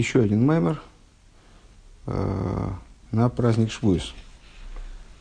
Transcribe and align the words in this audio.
еще 0.00 0.20
один 0.22 0.40
мемор 0.40 0.82
э, 2.06 2.68
на 3.12 3.28
праздник 3.28 3.70
Швуис. 3.70 4.14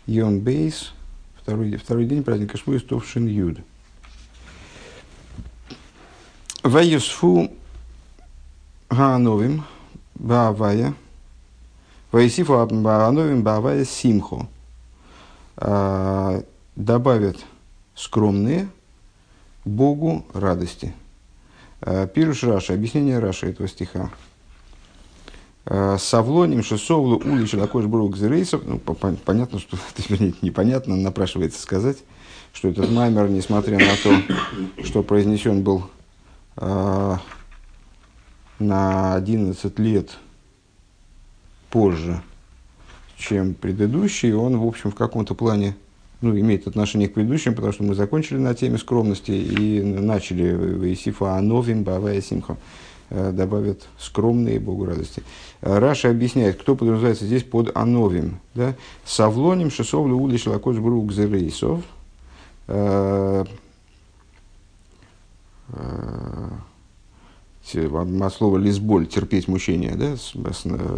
Йом 0.07 0.39
Бейс, 0.39 0.93
второй, 1.41 1.75
второй 1.77 2.05
день 2.05 2.23
праздника 2.23 2.57
Швуис, 2.57 2.83
Товшин 2.83 3.27
Юд. 3.27 3.59
Ваюсфу 6.63 7.51
Гаановим 8.89 9.63
Баавая, 10.15 10.93
Ваисифу 12.11 12.65
Баановим 12.65 13.43
Баавая 13.43 13.85
Симхо. 13.85 14.47
А, 15.57 16.41
добавят 16.75 17.37
скромные 17.95 18.67
Богу 19.65 20.25
радости. 20.33 20.93
А, 21.81 22.07
פירוש 22.07 22.43
רש"י, 22.43 22.73
объяснение 22.73 23.19
Раши 23.19 23.47
этого 23.47 23.67
стиха. 23.67 24.09
А, 25.71 25.99
סבלנים 25.99 26.63
שסבלו 26.63 27.17
עולו 27.23 27.45
של 27.45 27.59
הקדוש 27.59 27.85
ברוך 27.85 28.17
הוא 28.17 28.28
וגזירותיו. 28.28 28.63
Ну, 28.65 28.79
понятно, 28.79 29.59
что, 29.59 29.77
непонятно, 30.41 30.95
напрашивается 30.95 31.61
сказать, 31.61 31.97
что 32.53 32.69
этот 32.69 32.89
маймер, 32.89 33.29
несмотря 33.29 33.77
на 33.77 33.95
то, 34.03 34.83
что 34.83 35.03
произнесен 35.03 35.61
был 35.61 35.83
э, 36.57 37.15
на 38.57 39.13
11 39.13 39.77
лет 39.77 40.17
позже, 41.69 42.23
чем 43.15 43.53
предыдущий, 43.53 44.33
он, 44.33 44.57
в 44.57 44.65
общем, 44.65 44.89
в 44.89 44.95
каком-то 44.95 45.35
плане 45.35 45.75
ну, 46.21 46.35
имеет 46.37 46.65
отношение 46.65 47.09
к 47.09 47.13
предыдущим, 47.13 47.53
потому 47.53 47.73
что 47.73 47.83
мы 47.83 47.93
закончили 47.93 48.39
на 48.39 48.55
теме 48.55 48.79
скромности 48.79 49.31
и 49.31 49.83
начали 49.83 50.51
ויספו 50.51 51.35
ענווים 51.35 51.83
בהוי' 51.83 52.21
שמחה 52.21 52.53
э, 52.53 52.88
добавят 53.09 53.87
скромные 53.97 54.59
Богу 54.59 54.85
радости. 54.85 55.23
Э, 55.61 55.79
Раша 55.79 56.09
объясняет, 56.09 56.59
кто 56.59 56.75
подразумевается 56.75 57.25
здесь 57.25 57.43
под 57.43 57.75
Ановим. 57.75 58.39
Да? 58.55 58.75
Савлоним 59.05 59.71
шесовлю 59.71 60.15
ули 60.17 60.37
шелакоч 60.37 60.77
брук 60.77 61.11
зерейсов. 61.11 61.83
Э, 62.67 63.45
от 67.71 68.57
лизболь, 68.57 69.05
терпеть 69.05 69.47
мучения, 69.47 69.95
да? 69.95 70.15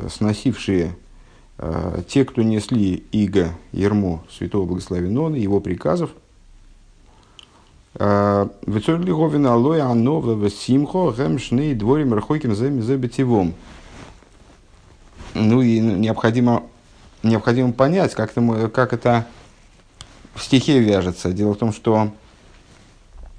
сносившие 0.10 0.96
Э, 1.64 2.02
те, 2.08 2.26
кто 2.26 2.42
несли 2.42 3.04
иго, 3.12 3.54
ермо 3.72 4.24
святого 4.32 4.66
благословенона, 4.66 5.36
его 5.36 5.60
приказов, 5.60 6.10
э, 8.46 8.70
Вецорли 8.72 9.12
говина 9.12 9.54
алоя 9.54 9.86
анова 9.86 10.50
симхо 10.50 11.12
гемшны 11.12 11.76
дворим 11.76 12.14
рахойким 12.14 12.56
забетивом. 12.56 13.54
Ну 15.34 15.62
и 15.62 15.80
необходимо, 15.80 16.64
необходимо 17.24 17.72
понять, 17.74 18.14
как 18.16 18.32
это, 18.32 18.70
как 18.70 18.94
это 18.94 19.26
в 20.36 20.44
стихе 20.44 20.80
вяжется. 20.80 21.32
Дело 21.32 21.54
в 21.54 21.58
том, 21.58 21.72
что 21.72 22.12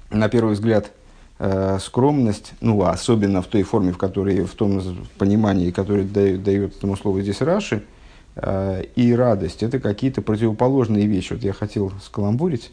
на 0.09 0.29
первый 0.29 0.53
взгляд 0.53 0.91
э, 1.39 1.77
скромность, 1.79 2.53
ну 2.61 2.81
особенно 2.83 3.41
в 3.41 3.47
той 3.47 3.63
форме, 3.63 3.91
в 3.91 3.97
которой, 3.97 4.43
в 4.43 4.55
том 4.55 4.81
понимании, 5.17 5.71
которое 5.71 6.03
дает, 6.03 6.43
дает 6.43 6.77
этому 6.77 6.97
слову 6.97 7.21
здесь 7.21 7.41
Раши, 7.41 7.83
Э, 8.35 8.83
и 8.95 9.13
радость– 9.13 9.61
это 9.63 9.79
какие-то 9.79 10.21
противоположные 10.21 11.05
вещи. 11.05 11.33
Вот 11.33 11.43
я 11.43 11.53
хотел 11.53 11.91
скаламбурить, 12.03 12.71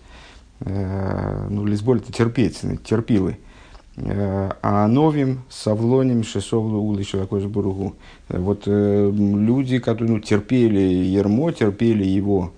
ну, 0.61 1.65
лесболь– 1.65 1.99
это 2.03 2.13
терпеть, 2.13 2.61
терпилы. 2.85 3.39
Э, 3.97 4.51
а 4.63 4.87
новим, 4.87 5.43
савлоним, 5.49 6.23
шесовлу, 6.23 6.79
улычу, 6.79 7.19
такой 7.19 7.41
же 7.41 7.49
буругу. 7.49 7.97
Вот 8.29 8.67
люди, 8.67 9.79
которые 9.79 10.13
ну, 10.15 10.21
терпели 10.21 10.81
ермо, 10.81 11.51
терпели 11.53 12.05
его 12.05 12.53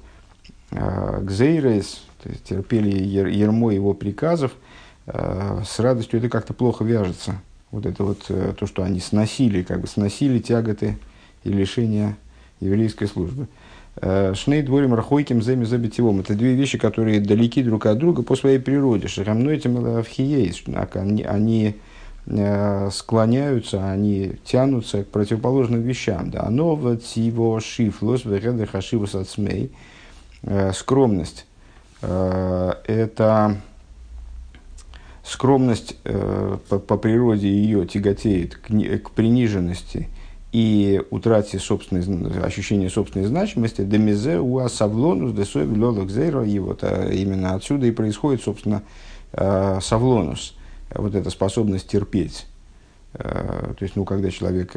гзейрес, 0.70 2.05
терпели 2.44 2.91
ермо 2.91 3.71
его 3.72 3.94
приказов, 3.94 4.53
с 5.06 5.78
радостью 5.78 6.19
это 6.19 6.28
как-то 6.28 6.54
плохо 6.54 6.84
вяжется. 6.84 7.41
Вот 7.71 7.84
это 7.87 8.04
вот 8.04 8.25
то, 8.27 8.66
что 8.66 8.82
они 8.82 9.00
сносили, 9.00 9.62
как 9.62 9.81
бы 9.81 9.87
сносили 9.87 10.38
тяготы 10.38 10.98
и 11.44 11.50
лишения 11.50 12.16
еврейской 12.60 13.06
службы. 13.06 13.48
Э, 13.97 14.32
Шней 14.34 14.62
дворим 14.62 14.94
рахойким 14.94 15.42
земи 15.42 15.64
забитевом. 15.64 16.20
Это 16.20 16.34
две 16.34 16.54
вещи, 16.54 16.78
которые 16.78 17.20
далеки 17.20 17.62
друг 17.62 17.86
от 17.86 17.98
друга 17.98 18.22
по 18.22 18.36
своей 18.36 18.58
природе. 18.58 19.08
Шахамной 19.08 19.56
этим. 19.56 19.76
Они, 20.94 21.22
они 21.22 21.76
э, 22.26 22.91
склоняются, 22.91 23.91
они 23.91 24.32
тянутся 24.44 25.04
к 25.04 25.08
противоположным 25.08 25.82
вещам. 25.82 26.30
Да, 26.30 26.44
оно 26.44 26.97
тиво 26.97 27.60
шифлос 27.60 28.25
вереда 28.25 28.66
хашивус 28.66 29.14
ацмей. 29.14 29.70
Э, 30.42 30.72
скромность. 30.72 31.47
Это 32.00 33.59
скромность 35.22 35.97
по, 36.03 36.80
по 36.80 36.97
природе 36.97 37.47
ее 37.47 37.86
тяготеет 37.86 38.56
к, 38.56 38.66
к 39.04 39.10
приниженности– 39.12 40.09
и 40.53 41.03
утрате 41.11 41.59
собственной, 41.59 42.43
ощущения 42.43 42.91
собственной 42.91 43.27
значимости, 43.27 43.83
демизе 43.83 44.39
у 44.39 44.59
асавлонус 44.59 45.33
десови 45.33 45.79
лолок 45.79 46.11
зейро, 46.11 46.45
и 46.45 46.59
вот 46.59 46.81
а, 46.83 47.09
именно 47.09 47.55
отсюда 47.55 47.87
и 47.87 47.91
происходит, 47.91 48.43
собственно, 48.43 48.83
а, 49.33 49.81
савлонус, 49.81 50.55
вот 50.95 51.15
эта 51.15 51.31
способность 51.31 51.89
терпеть. 51.89 52.47
А, 53.15 53.73
то 53.79 53.83
есть, 53.83 53.97
ну, 53.97 54.05
когда 54.05 54.31
человек 54.31 54.77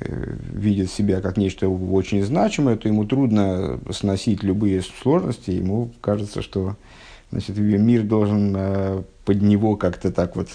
видит 0.00 0.90
себя 0.90 1.22
как 1.22 1.38
нечто 1.38 1.66
очень 1.66 2.22
значимое, 2.22 2.76
то 2.76 2.88
ему 2.88 3.06
трудно 3.06 3.80
сносить 3.90 4.42
любые 4.42 4.82
сложности, 4.82 5.50
ему 5.52 5.92
кажется, 6.02 6.42
что 6.42 6.76
значит, 7.30 7.56
мир 7.56 8.02
должен 8.02 9.04
под 9.24 9.40
него 9.40 9.76
как-то 9.76 10.12
так 10.12 10.36
вот 10.36 10.48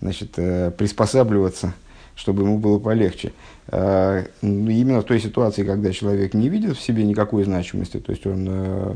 значит, 0.00 0.32
приспосабливаться– 0.32 1.74
чтобы 2.14 2.42
ему 2.42 2.58
было 2.58 2.78
полегче. 2.78 3.32
А, 3.68 4.24
ну, 4.42 4.70
именно 4.70 5.00
в 5.00 5.04
той 5.04 5.20
ситуации, 5.20 5.64
когда 5.64 5.92
человек 5.92 6.34
не 6.34 6.48
видит 6.48 6.76
в 6.76 6.82
себе 6.82 7.04
никакой 7.04 7.44
значимости, 7.44 7.98
то 7.98 8.12
есть 8.12 8.26
он 8.26 8.46
э, 8.48 8.94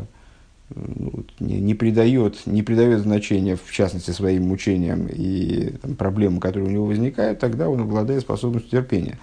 ну, 0.75 1.25
не, 1.41 1.61
не, 1.61 1.75
придает, 1.75 2.47
не 2.47 2.63
придает 2.63 3.01
значения, 3.01 3.57
в 3.57 3.71
частности, 3.71 4.11
своим 4.11 4.49
мучениям 4.49 5.07
и 5.07 5.71
там, 5.83 5.95
проблемам, 5.95 6.41
которые 6.41 6.69
у 6.69 6.73
него 6.73 6.87
возникают, 6.87 7.39
тогда 7.39 7.69
он 7.69 7.81
обладает 7.81 8.23
способностью 8.23 8.71
терпения. 8.71 9.19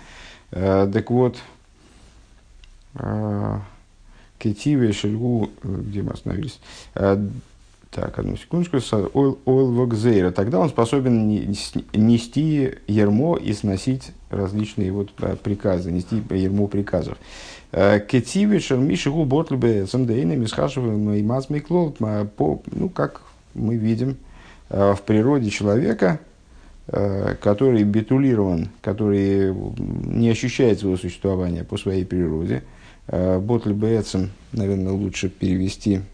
А, 0.52 0.90
так 0.92 1.12
вот, 1.12 1.38
а, 2.96 3.62
Кетиве, 4.40 4.94
Шельгу, 4.94 5.50
э, 5.64 5.82
где 5.88 6.02
мы 6.02 6.12
остановились, 6.12 6.60
так, 7.94 8.18
одну 8.18 8.36
секундочку. 8.38 8.78
Ойл 9.14 9.38
Вокзейра. 9.46 10.32
Тогда 10.32 10.60
он 10.60 10.70
способен 10.70 11.28
нести 11.28 12.74
ермо 12.88 13.38
и 13.38 13.54
сносить 13.54 14.12
различные 14.30 14.92
вот 14.92 15.12
э, 15.20 15.36
приказы, 15.36 15.92
нести 15.92 16.22
ермо 16.32 16.68
приказов. 16.68 17.18
Э, 17.72 18.00
Кетивичер 18.00 18.78
Мишигу 18.78 19.26
Ботлбе 19.26 19.86
Сандейна 19.86 20.34
Мисхашевым 20.34 21.14
и 21.14 21.22
Мазмиклол. 21.22 21.96
Ну, 22.00 22.90
как 22.90 23.22
мы 23.54 23.76
видим 23.76 24.18
э, 24.70 24.94
в 24.94 25.02
природе 25.04 25.50
человека, 25.50 26.20
который 26.86 27.84
битулирован, 27.84 28.68
который 28.82 29.54
не 29.54 30.30
ощущает 30.30 30.80
своего 30.80 30.98
существования 30.98 31.64
по 31.64 31.78
своей 31.78 32.04
природе. 32.04 32.62
Ботлбе 33.08 34.04
наверное, 34.52 34.92
лучше 34.92 35.30
перевести 35.30 36.02
Э, 36.02 36.13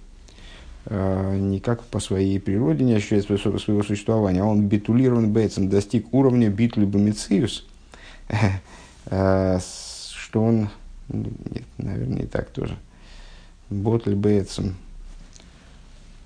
никак 0.89 1.83
по 1.83 1.99
своей 1.99 2.39
природе 2.39 2.83
не 2.83 2.93
ощущает 2.93 3.25
своего, 3.25 3.59
своего 3.59 3.83
существования. 3.83 4.43
Он 4.43 4.67
битулирован 4.67 5.31
бейцем, 5.31 5.69
достиг 5.69 6.11
уровня 6.13 6.49
битулы 6.49 6.87
бомициус, 6.87 7.65
э, 9.05 9.59
что 10.15 10.43
он, 10.43 10.69
нет, 11.09 11.63
наверное, 11.77 12.21
не 12.21 12.25
так 12.25 12.49
тоже, 12.49 12.75
ботль 13.69 14.15
бейцем. 14.15 14.75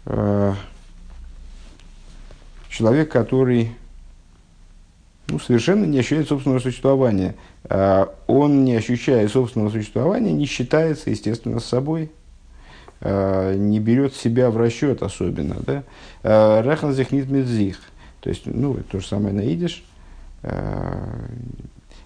Э, 0.06 0.54
человек, 2.70 3.12
который 3.12 3.72
ну, 5.28 5.40
совершенно 5.40 5.86
не 5.86 6.00
ощущает 6.00 6.28
собственного 6.28 6.60
существования. 6.60 7.36
Он, 8.28 8.66
не 8.66 8.76
ощущая 8.76 9.26
собственного 9.30 9.70
существования, 9.70 10.34
не 10.34 10.46
считается, 10.46 11.10
естественно, 11.10 11.62
с 11.62 11.66
собой, 11.66 12.12
Э, 12.12 12.23
не 13.58 13.80
берет 13.80 14.16
себя 14.16 14.50
в 14.50 14.58
расчет 14.58 15.04
особенно. 15.04 15.56
Да? 15.66 15.84
Э, 16.24 16.62
Рехан 16.64 16.94
зихнит 16.94 17.30
медзих. 17.30 17.80
То 18.22 18.30
есть, 18.30 18.44
ну, 18.46 18.78
то 18.90 19.00
же 19.00 19.08
самое 19.08 19.34
на 19.34 19.42
идиш. 19.42 19.84
Э, 20.44 21.28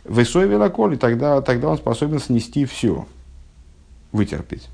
Высой 0.03 0.47
велоколи, 0.47 0.95
тогда, 0.95 1.41
тогда 1.41 1.67
он 1.67 1.77
способен 1.77 2.19
снести 2.19 2.63
все, 2.63 3.05
вытерпеть. 4.13 4.69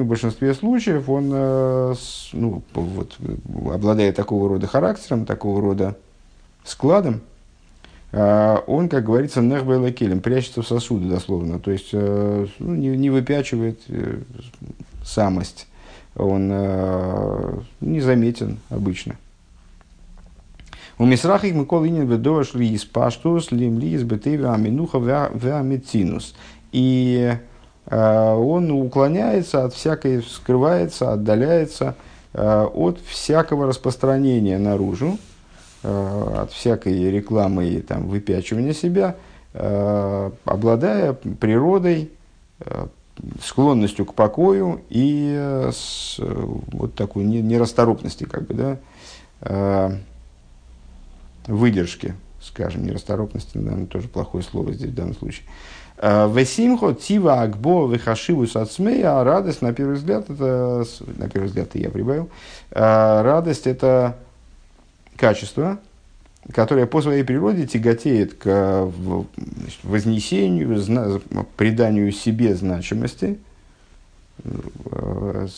В 0.00 0.04
большинстве 0.04 0.54
случаев 0.54 1.08
он 1.08 1.28
ну, 1.28 2.62
вот, 2.74 3.16
обладает 3.72 4.16
такого 4.16 4.48
рода 4.48 4.66
характером, 4.66 5.24
такого 5.24 5.60
рода 5.60 5.96
складом, 6.64 7.20
он, 8.16 8.88
как 8.88 9.04
говорится, 9.04 9.40
нехбелакелем, 9.40 10.20
прячется 10.20 10.62
в 10.62 10.68
сосуды 10.68 11.08
дословно, 11.08 11.58
то 11.58 11.72
есть 11.72 11.92
ну, 11.92 12.46
не, 12.58 12.96
не 12.96 13.10
выпячивает 13.10 13.80
самость, 15.02 15.66
он 16.14 16.46
незаметен 17.80 18.58
обычно. 18.70 19.16
У 20.96 21.06
Мисрахих 21.06 21.54
Микол 21.54 21.86
Инин 21.86 22.06
Ведош 22.06 22.54
Ли 22.54 22.72
из 22.72 22.84
Паштус, 22.84 23.50
Лим 23.50 23.80
Ли 23.80 23.94
из 23.94 24.04
Бетева 24.04 24.54
Аминуха 24.54 24.98
Веамицинус. 24.98 26.36
И 26.70 27.36
э, 27.86 28.34
он 28.34 28.70
уклоняется 28.70 29.64
от 29.64 29.74
всякой, 29.74 30.22
скрывается, 30.22 31.12
отдаляется 31.12 31.96
э, 32.32 32.64
от 32.72 33.00
всякого 33.00 33.66
распространения 33.66 34.56
наружу, 34.58 35.14
э, 35.14 35.33
от 35.84 36.50
всякой 36.52 37.10
рекламы 37.10 37.68
и 37.68 37.80
там, 37.80 38.08
выпячивания 38.08 38.72
себя, 38.72 39.16
обладая 39.52 41.12
природой, 41.12 42.10
склонностью 43.40 44.06
к 44.06 44.14
покою 44.14 44.80
и 44.88 45.68
с 45.72 46.18
вот 46.18 46.94
такой 46.94 47.22
нерасторопности, 47.24 48.24
как 48.24 48.46
бы, 48.46 48.78
да, 49.40 49.90
выдержки, 51.46 52.14
скажем, 52.42 52.84
нерасторопности, 52.84 53.58
наверное, 53.58 53.86
тоже 53.86 54.08
плохое 54.08 54.42
слово 54.42 54.72
здесь 54.72 54.90
в 54.90 54.94
данном 54.94 55.14
случае. 55.14 55.46
Весимхо, 55.96 56.92
тива, 56.92 57.42
акбо, 57.42 57.86
вехашиву, 57.86 58.48
сацмея, 58.48 59.22
радость, 59.22 59.62
на 59.62 59.72
первый 59.72 59.94
взгляд, 59.94 60.28
это, 60.28 60.84
на 61.18 61.28
первый 61.28 61.46
взгляд 61.46 61.68
я 61.74 61.90
прибавил, 61.90 62.28
радость 62.70 63.68
это 63.68 64.16
качество, 65.16 65.78
которое 66.52 66.86
по 66.86 67.00
своей 67.00 67.24
природе 67.24 67.66
тяготеет 67.66 68.34
к 68.34 68.90
значит, 68.96 69.80
вознесению, 69.82 70.76
зна, 70.78 71.20
приданию 71.56 72.12
себе 72.12 72.54
значимости, 72.54 73.38
э, 74.44 75.48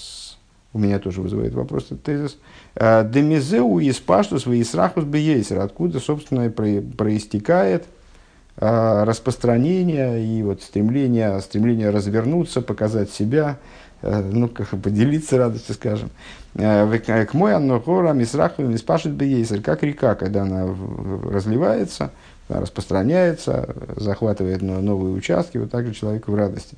у 0.73 0.79
меня 0.79 0.99
тоже 0.99 1.23
вызывает 1.23 1.55
вопрос 1.55 1.87
этот 1.87 2.03
тезис. 2.03 2.39
«Э, 2.75 3.09
Демизеу 3.09 3.79
из 3.79 3.97
паштус 3.99 4.47
в 4.47 4.61
Исрахус 4.61 5.05
бейсер, 5.05 5.59
откуда, 5.59 6.01
собственно, 6.01 6.51
проистекает 6.51 7.87
э, 8.59 9.05
распространение 9.05 10.25
и 10.25 10.43
вот 10.43 10.63
стремление, 10.63 11.41
стремление 11.41 11.91
развернуться, 11.91 12.61
показать 12.61 13.11
себя, 13.11 13.59
э, 13.59 13.86
ну, 14.07 14.49
как 14.49 14.69
поделиться 14.69 15.39
радостью, 15.39 15.75
скажем. 15.75 16.11
К 16.55 17.29
мой 17.33 17.55
аннохора 17.55 18.13
мисраху 18.13 18.63
миспашит 18.63 19.13
бейсер, 19.13 19.61
как 19.61 19.83
река, 19.83 20.15
когда 20.15 20.43
она 20.43 20.67
разливается, 21.25 22.11
распространяется, 22.49 23.75
захватывает 23.97 24.63
новые 24.63 25.15
участки, 25.15 25.59
вот 25.59 25.71
так 25.71 25.87
же 25.87 25.95
человек 25.95 26.29
в 26.29 26.35
радости. 26.35 26.77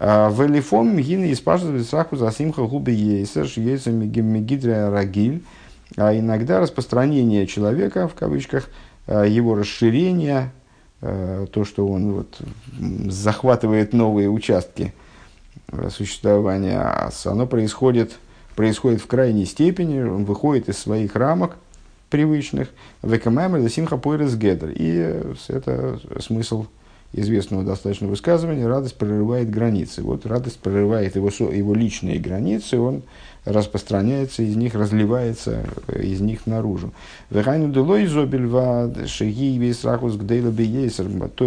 А, 0.00 0.30
Велифом 0.30 0.96
гины 0.96 1.32
испажет 1.32 1.88
саху 1.88 2.16
за 2.16 2.30
симха 2.30 2.62
губы 2.62 2.92
ейсер, 2.92 3.46
ейсер 3.56 3.92
мегидрия 3.92 4.90
рагиль. 4.90 5.42
А 5.96 6.16
иногда 6.16 6.60
распространение 6.60 7.46
человека, 7.46 8.06
в 8.06 8.14
кавычках, 8.14 8.68
а, 9.06 9.24
его 9.24 9.54
расширение, 9.54 10.52
то, 11.00 11.64
что 11.64 11.86
он 11.86 12.12
вот 12.12 12.40
захватывает 13.08 13.92
новые 13.92 14.28
участки 14.28 14.92
существования, 15.90 17.10
оно 17.24 17.46
происходит, 17.46 18.12
происходит 18.56 19.00
в 19.00 19.06
крайней 19.06 19.44
степени, 19.44 20.00
он 20.00 20.24
выходит 20.24 20.68
из 20.68 20.78
своих 20.78 21.14
рамок 21.16 21.56
привычных, 22.10 22.68
векамэмэр 23.02 23.68
симха 23.68 23.96
пойрес 23.96 24.34
гедр. 24.34 24.70
И 24.74 25.22
это 25.48 26.00
смысл 26.20 26.66
известного 27.12 27.64
достаточно 27.64 28.06
высказывания, 28.06 28.66
радость 28.66 28.96
прорывает 28.96 29.50
границы. 29.50 30.02
Вот 30.02 30.26
радость 30.26 30.58
прорывает 30.58 31.16
его, 31.16 31.28
его 31.28 31.74
личные 31.74 32.18
границы, 32.18 32.78
он 32.78 33.02
распространяется 33.44 34.42
из 34.42 34.56
них, 34.56 34.74
разливается 34.74 35.64
э, 35.86 36.02
из 36.02 36.20
них 36.20 36.46
наружу. 36.46 36.92
То 37.30 37.40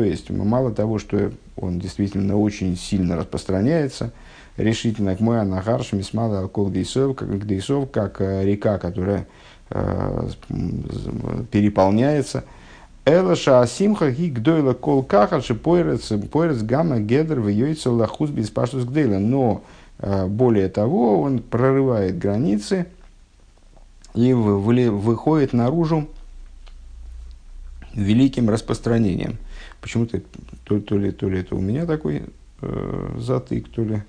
есть, 0.03 0.29
мало 0.31 0.71
того, 0.71 0.97
что 0.97 1.31
он 1.57 1.79
действительно 1.79 2.37
очень 2.37 2.75
сильно 2.75 3.15
распространяется, 3.15 4.11
решительно 4.57 5.15
к 5.15 5.19
моя 5.19 5.43
нагарш 5.43 5.93
мисмала 5.93 6.39
алкол 6.39 6.69
гдейсов, 6.69 7.15
как 7.15 7.39
гдейсов, 7.39 7.91
как 7.91 8.19
э, 8.19 8.45
река, 8.45 8.79
которая 8.79 9.27
э, 9.69 10.29
переполняется– 11.51 12.45
Элаша 13.05 13.61
Асимха 13.61 14.11
Гигдойла 14.11 14.73
Кол 14.73 15.03
Кахаши 15.03 15.55
Пойрец 15.55 16.11
Гамма 16.61 16.99
Гедер 16.99 17.39
в 17.39 17.47
Йойца 17.47 17.91
Лахус 17.91 18.29
Беспаштус 18.29 18.83
Гдейла. 18.83 19.17
Но 19.17 19.63
э, 19.99 20.27
более 20.27 20.69
того, 20.69 21.21
он 21.21 21.39
прорывает 21.39 22.17
границы 22.17 22.87
и 24.13 24.33
выходит 24.33 25.53
наружу 25.53 26.07
великим 27.93 28.49
распространением. 28.49 29.37
Почему-то 29.81 30.21
то, 30.63 30.79
то, 30.79 30.97
ли, 30.97 31.11
то 31.11 31.27
ли 31.27 31.39
это 31.39 31.55
у 31.55 31.61
меня 31.61 31.85
такой 31.85 32.23
э, 32.61 33.15
затык, 33.17 33.67
то 33.69 33.83
ли 33.83 34.03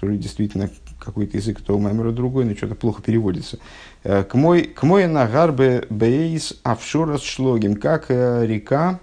то 0.00 0.06
ли 0.06 0.16
действительно 0.16 0.70
какой-то 0.98 1.36
язык, 1.36 1.60
то 1.60 1.76
у 1.76 1.78
Маймера 1.78 2.12
другой, 2.12 2.44
но 2.44 2.54
что-то 2.54 2.74
плохо 2.74 3.02
переводится. 3.02 3.58
Э, 4.04 4.24
к 4.24 4.34
мой, 4.34 4.62
к 4.62 4.82
мой 4.82 5.06
нагарбе 5.06 5.84
бейс 5.90 6.54
офшорас 6.62 7.22
шлогим, 7.22 7.76
как 7.76 8.06
э, 8.08 8.44
река 8.46 9.00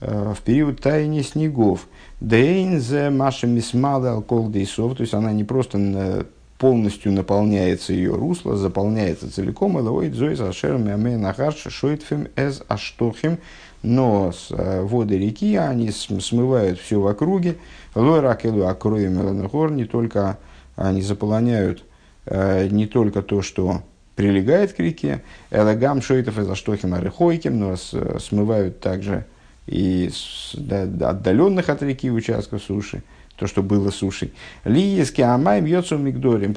э, 0.00 0.34
в 0.36 0.42
период 0.42 0.80
таяния 0.80 1.22
снегов. 1.22 1.86
Дейнзе 2.20 3.10
маша 3.10 3.46
мисмада 3.46 4.12
алкол 4.12 4.48
дейсов, 4.48 4.96
то 4.96 5.02
есть 5.02 5.12
она 5.12 5.32
не 5.32 5.44
просто 5.44 6.26
полностью 6.58 7.12
наполняется 7.12 7.92
ее 7.92 8.14
русло, 8.14 8.56
заполняется 8.56 9.30
целиком, 9.30 9.78
элоид 9.78 10.14
зоис 10.14 10.40
ашерами 10.40 10.92
аме 10.92 11.18
нахарш 11.18 11.66
шойтфем 11.68 12.28
эз 12.34 12.62
аштохим, 12.66 13.36
но 13.82 14.32
с, 14.32 14.48
воды 14.50 15.18
реки, 15.18 15.56
они 15.56 15.90
смывают 15.90 16.80
все 16.80 16.98
в 16.98 17.06
округе, 17.06 17.56
лойракелу 17.94 18.66
акроем 18.66 19.46
гор, 19.48 19.72
не 19.72 19.84
только 19.84 20.38
они 20.76 21.02
заполоняют 21.02 21.84
не 22.30 22.86
только 22.86 23.22
то, 23.22 23.42
что 23.42 23.82
прилегает 24.14 24.72
к 24.72 24.78
реке. 24.78 25.22
Элагам 25.50 26.00
шойтов 26.00 26.38
из 26.38 26.48
аштохим 26.48 26.94
арехойким, 26.94 27.58
но 27.58 27.76
смывают 27.76 28.80
также 28.80 29.26
и 29.66 30.10
отдаленных 30.54 31.68
от 31.68 31.82
реки 31.82 32.10
участков 32.10 32.62
суши, 32.62 33.02
то, 33.36 33.46
что 33.46 33.62
было 33.62 33.90
сушей. 33.90 34.32
Лиески 34.64 35.20
амайм 35.20 35.66
йоцу 35.66 35.98
мигдорим, 35.98 36.54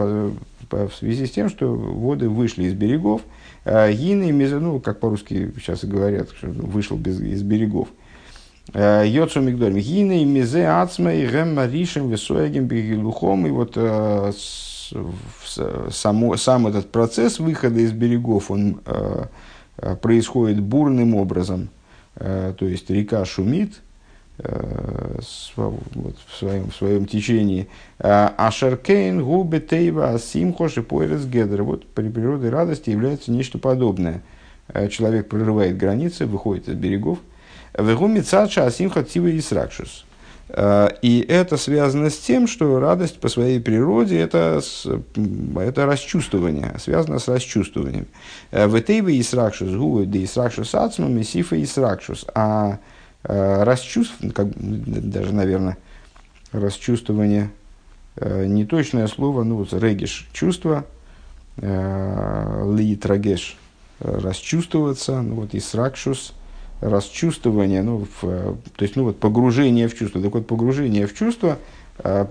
в 0.69 0.91
связи 0.97 1.25
с 1.25 1.31
тем, 1.31 1.49
что 1.49 1.73
воды 1.73 2.29
вышли 2.29 2.65
из 2.65 2.73
берегов, 2.73 3.21
а 3.65 3.91
гины, 3.91 4.31
ну, 4.31 4.79
как 4.79 4.99
по-русски 4.99 5.51
сейчас 5.57 5.83
говорят, 5.83 6.29
что 6.37 6.47
вышел 6.47 6.97
без, 6.97 7.19
из 7.19 7.41
берегов. 7.41 7.89
А 8.73 9.03
йоцу 9.03 9.41
мигдорим. 9.41 9.77
Гины, 9.77 10.25
мизе, 10.25 10.67
ацма, 10.67 11.13
и 11.13 11.25
гэм, 11.25 11.59
ришем, 11.71 12.09
весоягим, 12.09 12.65
бегилухом, 12.65 13.47
и 13.47 13.49
вот 13.49 13.73
а, 13.77 14.31
само, 15.89 16.37
сам 16.37 16.67
этот 16.67 16.91
процесс 16.91 17.39
выхода 17.39 17.79
из 17.79 17.91
берегов, 17.91 18.51
он 18.51 18.81
э, 18.85 19.25
э 19.77 19.95
происходит 19.95 20.61
бурным 20.61 21.15
образом. 21.15 21.69
Э, 22.15 22.53
то 22.57 22.65
есть 22.65 22.89
река 22.89 23.23
шумит 23.25 23.81
э, 24.39 25.19
в, 25.19 26.37
своем, 26.37 26.69
в 26.69 26.75
своем 26.75 27.05
течении. 27.05 27.67
Э, 27.99 28.29
Ашаркейн, 28.37 29.23
губы, 29.23 29.59
тейва, 29.59 30.11
асимхош 30.11 30.77
и 30.77 30.81
поэрес 30.81 31.25
гедер. 31.25 31.63
Вот 31.63 31.85
при 31.87 32.09
природе 32.09 32.49
радости 32.49 32.89
является 32.89 33.31
нечто 33.31 33.57
подобное. 33.57 34.21
Э, 34.67 34.87
человек 34.89 35.29
прорывает 35.29 35.77
границы, 35.77 36.25
выходит 36.25 36.67
из 36.67 36.75
берегов. 36.75 37.19
Вегуми 37.77 38.21
цадша 38.21 38.65
асимха 38.65 39.03
тива 39.03 39.27
и 39.27 39.41
сракшус. 39.41 40.05
Э, 40.49 40.89
и 41.01 41.21
это 41.21 41.57
связано 41.57 42.09
с 42.09 42.17
тем, 42.17 42.47
что 42.47 42.79
радость 42.79 43.19
по 43.19 43.29
своей 43.29 43.59
природе 43.59 44.19
это, 44.19 44.61
это 45.55 45.85
расчувствование, 45.85 46.75
связано 46.79 47.19
с 47.19 47.27
расчувствованием. 47.27 48.07
Э, 48.51 48.67
в 48.67 48.75
этой 48.75 49.01
бы 49.01 49.19
исракшус 49.19 49.71
гуы, 49.71 50.05
да 50.05 50.23
исракшус 50.23 50.73
ацму, 50.73 51.07
месифа 51.07 51.61
исракшус. 51.61 52.25
А 52.33 52.79
э, 53.23 53.63
расчувствование, 53.63 54.33
как, 54.33 54.47
даже, 54.55 55.33
наверное, 55.33 55.77
расчувствование, 56.51 57.51
не 58.19 58.65
точное 58.65 59.07
слово, 59.07 59.43
ну 59.43 59.57
вот 59.57 59.71
региш, 59.71 60.27
чувство, 60.33 60.83
ли 61.55 62.95
трагеш, 62.97 63.55
расчувствоваться, 63.99 65.21
ну 65.21 65.35
вот 65.35 65.53
исракшус– 65.53 66.33
расчувствование, 66.81 67.83
ну, 67.83 68.07
в, 68.21 68.21
то 68.21 68.83
есть, 68.83 68.95
ну, 68.95 69.03
вот 69.03 69.19
погружение 69.19 69.87
в 69.87 69.95
чувство. 69.95 70.21
Так 70.21 70.33
вот, 70.33 70.47
погружение 70.47 71.07
в 71.07 71.13
чувство 71.13 71.57
э, 71.99 72.25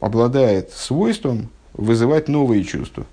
обладает 0.00 0.70
свойством 0.70 1.48
вызывать 1.72 2.28
новые 2.28 2.64
чувства. 2.64 3.06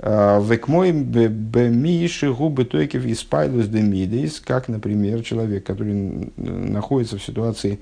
Век 0.00 0.68
мой 0.68 0.92
бемиши 0.92 2.32
губы 2.32 2.64
тойкев 2.64 3.04
и 3.04 3.14
спайлус 3.14 3.66
демидейс, 3.66 4.38
как, 4.38 4.68
например, 4.68 5.22
человек, 5.22 5.64
который 5.64 6.30
находится 6.36 7.18
в 7.18 7.22
ситуации 7.22 7.80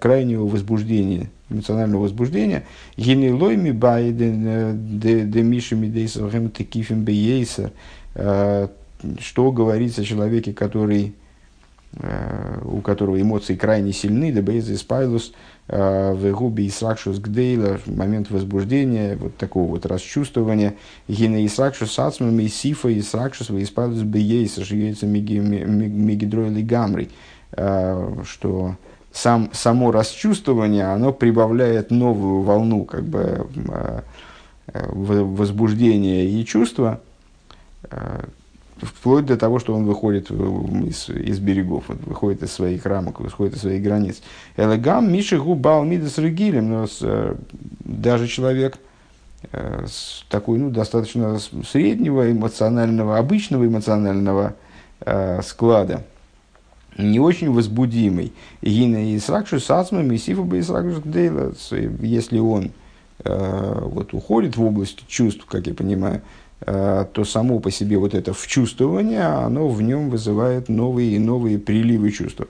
крайнего 0.00 0.48
возбуждения, 0.48 1.30
эмоционального 1.48 2.02
возбуждения, 2.02 2.64
генилой 2.96 3.56
ми 3.56 3.70
бай 3.70 4.10
де 4.10 5.42
миши 5.44 5.76
мидейс 5.76 6.18
текифим 6.52 7.04
бейсер, 7.04 7.70
что 9.20 9.52
говорится 9.52 10.02
о 10.02 10.04
человеке, 10.04 10.52
который 10.52 11.14
у 12.62 12.80
которого 12.82 13.20
эмоции 13.20 13.54
крайне 13.54 13.92
сильны, 13.92 14.30
дебейз 14.30 14.68
и 14.68 14.76
спайлус, 14.76 15.32
в 15.66 16.30
губе 16.32 16.66
Исракшус 16.66 17.18
Гдейла, 17.18 17.80
момент 17.86 18.30
возбуждения, 18.30 19.16
вот 19.16 19.36
такого 19.38 19.70
вот 19.70 19.86
расчувствования, 19.86 20.74
Гина 21.08 21.46
Исракшус 21.46 21.98
Ацмам 21.98 22.38
и 22.38 22.48
Сифа 22.48 22.96
Исракшус 22.98 23.48
Вейспадус 23.48 24.02
Бейейса, 24.02 24.62
живется 24.62 25.06
Мегидрой 25.06 26.62
Гамри, 26.62 27.08
что 27.52 28.76
сам, 29.10 29.48
само 29.54 29.90
расчувствование, 29.90 30.92
оно 30.92 31.12
прибавляет 31.14 31.90
новую 31.90 32.42
волну 32.42 32.84
как 32.84 33.04
бы, 33.04 33.46
возбуждения 34.66 36.26
и 36.26 36.44
чувства, 36.44 37.00
вплоть 38.82 39.26
до 39.26 39.36
того, 39.36 39.58
что 39.58 39.74
он 39.74 39.84
выходит 39.84 40.30
из, 40.30 41.08
из 41.08 41.38
берегов, 41.38 41.84
вот, 41.88 41.98
выходит 42.04 42.42
из 42.42 42.52
своих 42.52 42.84
рамок, 42.84 43.20
выходит 43.20 43.56
из 43.56 43.60
своих 43.60 43.82
границ. 43.82 44.20
Элегам 44.56 45.10
Миши 45.12 45.38
Губал 45.38 45.84
Мидас 45.84 46.18
Регилем, 46.18 46.70
но 46.70 46.86
с, 46.86 46.98
э, 47.00 47.36
даже 47.80 48.28
человек 48.28 48.78
э, 49.52 49.86
с 49.88 50.24
такой, 50.28 50.58
ну, 50.58 50.70
достаточно 50.70 51.38
среднего 51.66 52.30
эмоционального, 52.30 53.18
обычного 53.18 53.66
эмоционального 53.66 54.54
э, 55.00 55.40
склада, 55.42 56.04
не 56.98 57.20
очень 57.20 57.50
возбудимый. 57.50 58.32
Гина 58.62 59.10
и 59.10 59.18
Сракшу 59.18 59.60
Сацма, 59.60 60.02
Месифа 60.02 60.42
бы 60.42 60.56
если 62.00 62.38
он 62.38 62.72
э, 63.24 63.78
вот, 63.84 64.12
уходит 64.12 64.56
в 64.56 64.62
область 64.62 65.06
чувств, 65.06 65.44
как 65.46 65.66
я 65.66 65.74
понимаю, 65.74 66.20
Э, 66.20 66.45
то 66.66 67.24
само 67.24 67.60
по 67.60 67.70
себе 67.70 67.96
вот 67.96 68.12
это 68.12 68.34
вчувствование, 68.34 69.22
оно 69.22 69.68
в 69.68 69.80
нем 69.82 70.10
вызывает 70.10 70.68
новые 70.68 71.12
и 71.12 71.18
новые 71.20 71.60
приливы 71.60 72.10
чувства. 72.10 72.48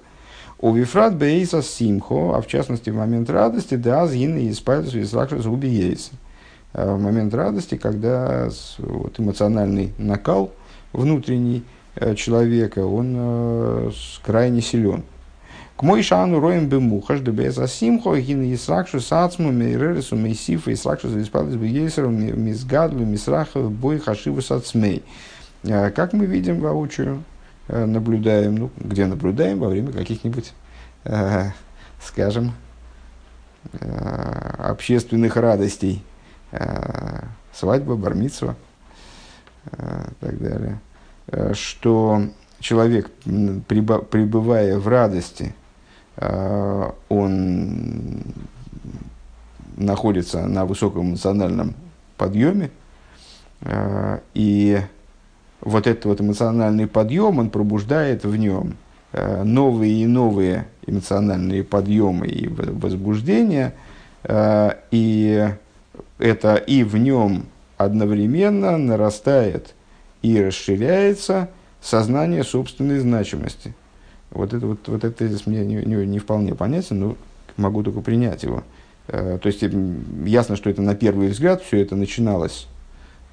У 0.58 0.72
Вифрат 0.72 1.16
Бейса 1.16 1.62
Симхо, 1.62 2.34
а 2.34 2.40
в 2.40 2.46
частности 2.46 2.88
в 2.88 2.96
момент 2.96 3.28
радости, 3.28 3.74
да, 3.74 4.06
згины 4.06 4.44
и 4.44 4.52
спальтус 4.54 4.94
висракшус 4.94 5.44
убиейся. 5.44 6.12
Э, 6.72 6.94
в 6.94 7.00
момент 7.02 7.34
радости, 7.34 7.76
когда 7.76 8.48
вот, 8.78 9.20
эмоциональный 9.20 9.92
накал 9.98 10.50
внутренний 10.94 11.62
э, 11.94 12.14
человека, 12.14 12.86
он 12.86 13.92
крайне 14.24 14.62
силен. 14.62 15.04
К 15.76 15.82
мой 15.82 16.02
шану 16.02 16.40
роем 16.40 16.68
бемухаш, 16.68 17.20
да 17.20 17.32
без 17.32 17.58
асимхо, 17.58 18.16
гин 18.16 18.42
и 18.42 18.56
сракшу 18.56 18.98
сацму, 18.98 19.52
мейрересу, 19.52 20.16
мейсифа, 20.16 20.70
и 20.70 20.74
сракшу 20.74 21.10
зависпалис 21.10 21.54
бегейсеру, 21.54 22.08
мизгадлу, 22.08 23.04
мисраха, 23.04 23.60
бой 23.60 23.98
хашиву 23.98 24.40
сацмей. 24.40 25.04
Как 25.62 26.14
мы 26.14 26.24
видим 26.24 26.60
воочию, 26.60 27.22
наблюдаем, 27.68 28.54
ну, 28.54 28.70
где 28.78 29.04
наблюдаем, 29.04 29.58
во 29.58 29.68
время 29.68 29.92
каких-нибудь, 29.92 30.54
скажем, 32.02 32.54
общественных 34.58 35.36
радостей, 35.36 36.02
свадьба, 37.52 37.96
бармитсва, 37.96 38.56
так 40.20 40.38
далее, 40.38 40.80
что 41.52 42.22
человек, 42.60 43.10
пребывая 43.26 44.78
в 44.78 44.88
радости, 44.88 45.54
Э, 45.54 45.65
он 46.18 48.22
находится 49.76 50.46
на 50.46 50.64
высоком 50.64 51.10
эмоциональном 51.10 51.74
подъеме, 52.16 52.70
э, 53.60 54.18
и 54.34 54.80
вот 55.60 55.86
этот 55.86 56.06
вот 56.06 56.20
эмоциональный 56.20 56.86
подъем, 56.86 57.38
он 57.38 57.50
пробуждает 57.50 58.24
в 58.24 58.36
нем 58.36 58.76
э, 59.12 59.42
новые 59.42 60.02
и 60.02 60.06
новые 60.06 60.66
эмоциональные 60.86 61.64
подъемы 61.64 62.28
и 62.28 62.48
возбуждения, 62.48 63.74
и 64.90 65.48
это 66.18 66.56
и 66.56 66.82
в 66.82 66.96
нем 66.96 67.46
одновременно 67.76 68.76
нарастает 68.76 69.74
и 70.22 70.42
расширяется 70.42 71.48
сознание 71.80 72.42
собственной 72.42 72.98
значимости– 72.98 73.74
вот, 74.30 74.52
это, 74.52 74.66
вот, 74.66 74.88
вот 74.88 75.04
этот 75.04 75.16
тезис 75.16 75.46
мне 75.46 75.64
не, 75.64 75.76
не, 75.76 76.06
не 76.06 76.18
вполне 76.18 76.54
понятен, 76.54 77.00
но 77.00 77.16
могу 77.56 77.82
только 77.82 78.00
принять 78.00 78.42
его. 78.42 78.62
Э, 79.08 79.38
то 79.40 79.46
есть 79.48 79.62
ясно, 80.24 80.56
что 80.56 80.70
это 80.70 80.82
на 80.82 80.94
первый 80.94 81.28
взгляд, 81.28 81.62
все 81.62 81.80
это 81.80 81.96
начиналось 81.96 82.66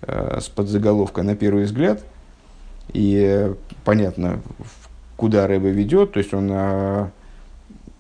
э, 0.02 0.40
с 0.42 0.50
подзаголовка 0.50 1.24
на 1.24 1.36
первый 1.36 1.64
взгляд, 1.64 2.04
и 2.92 3.52
понятно, 3.84 4.40
куда 5.18 5.48
Рэбе 5.48 5.72
ведет, 5.72 6.14
то 6.14 6.20
есть 6.20 6.34
он 6.34 6.50
э, 6.52 7.08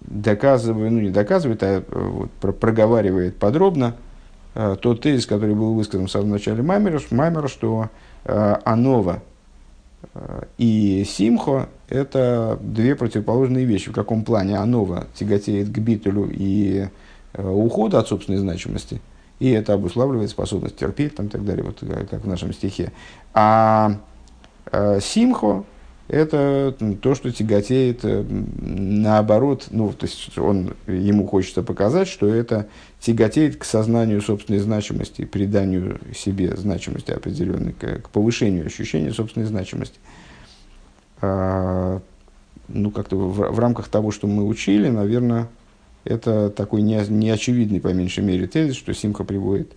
доказывает, 0.01 0.91
ну 0.91 0.99
не 0.99 1.09
доказывает, 1.09 1.63
а 1.63 1.83
вот, 1.89 2.31
проговаривает 2.31 3.37
подробно 3.37 3.95
тот 4.81 5.01
тезис, 5.01 5.25
который 5.25 5.55
был 5.55 5.73
высказан 5.73 6.05
в 6.05 6.11
самом 6.11 6.29
начале 6.29 6.61
Маймера, 6.61 7.01
Маймера 7.09 7.47
что 7.47 7.89
Анова 8.23 9.23
и 10.57 11.03
Симхо– 11.07 11.69
это 11.89 12.59
две 12.61 12.95
противоположные 12.95 13.65
вещи. 13.65 13.89
В 13.89 13.93
каком 13.93 14.23
плане 14.23 14.57
Анова 14.57 15.07
тяготеет 15.15 15.69
к 15.69 15.77
битулю 15.79 16.29
и 16.31 16.87
э, 17.33 17.47
уходу 17.47 17.97
от 17.97 18.07
собственной 18.07 18.39
значимости, 18.39 19.01
и 19.39 19.49
это 19.49 19.73
обуславливает 19.73 20.29
способность 20.29 20.77
терпеть 20.77 21.15
там, 21.15 21.29
так 21.29 21.43
далее, 21.45 21.63
вот 21.63 21.83
как 22.09 22.23
в 22.23 22.27
нашем 22.27 22.53
стихе. 22.53 22.91
А 23.33 23.97
э, 24.71 24.99
Симхо– 25.01 25.63
это 26.07 26.75
то, 27.01 27.15
что 27.15 27.31
тяготеет 27.31 28.01
э, 28.03 28.23
наоборот, 28.23 29.67
ну, 29.71 29.91
то 29.93 30.05
есть 30.05 30.37
он, 30.37 30.73
ему 30.87 31.27
хочется 31.27 31.63
показать, 31.63 32.07
что 32.07 32.27
это 32.27 32.67
тяготеет 33.03 33.57
к 33.57 33.65
сознанию 33.65 34.21
собственной 34.21 34.59
значимости, 34.59 35.25
приданию 35.25 35.99
себе 36.15 36.55
значимости 36.55 37.11
определенной, 37.11 37.73
к, 37.73 38.09
повышению 38.09 38.65
ощущения 38.65 39.11
собственной 39.11 39.45
значимости. 39.45 39.99
А, 41.21 41.99
ну, 42.69 42.91
как-то 42.91 43.17
в, 43.17 43.51
в 43.51 43.59
рамках 43.59 43.89
того, 43.89 44.11
что 44.11 44.27
мы 44.27 44.45
учили, 44.45 44.87
наверное, 44.87 45.49
это 46.05 46.49
такой 46.49 46.81
не, 46.81 47.03
неочевидный, 47.09 47.81
по 47.81 47.89
меньшей 47.89 48.23
мере, 48.23 48.47
тезис, 48.47 48.77
что 48.77 48.93
Симха 48.93 49.25
приводит 49.25 49.73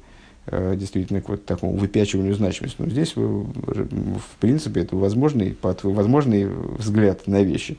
э, 0.46 0.76
действительно 0.76 1.20
к 1.20 1.28
вот 1.28 1.44
такому 1.44 1.76
выпячиванию 1.76 2.34
значимости. 2.34 2.76
Но 2.78 2.88
здесь, 2.88 3.16
в, 3.16 3.50
в 3.50 4.36
принципе, 4.38 4.82
это 4.82 4.94
возможный, 4.94 5.50
под, 5.50 5.82
возможный 5.82 6.46
взгляд 6.46 7.26
на 7.26 7.42
вещи. 7.42 7.76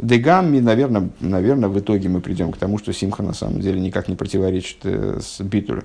Дегамми, 0.00 0.60
наверное, 0.60 1.10
наверное, 1.20 1.68
в 1.68 1.78
итоге 1.78 2.08
мы 2.08 2.20
придем 2.20 2.52
к 2.52 2.56
тому, 2.56 2.78
что 2.78 2.92
Симха 2.92 3.22
на 3.22 3.34
самом 3.34 3.60
деле 3.60 3.80
никак 3.80 4.08
не 4.08 4.16
противоречит 4.16 4.78
э, 4.84 5.20
с 5.20 5.40
Битулю. 5.42 5.84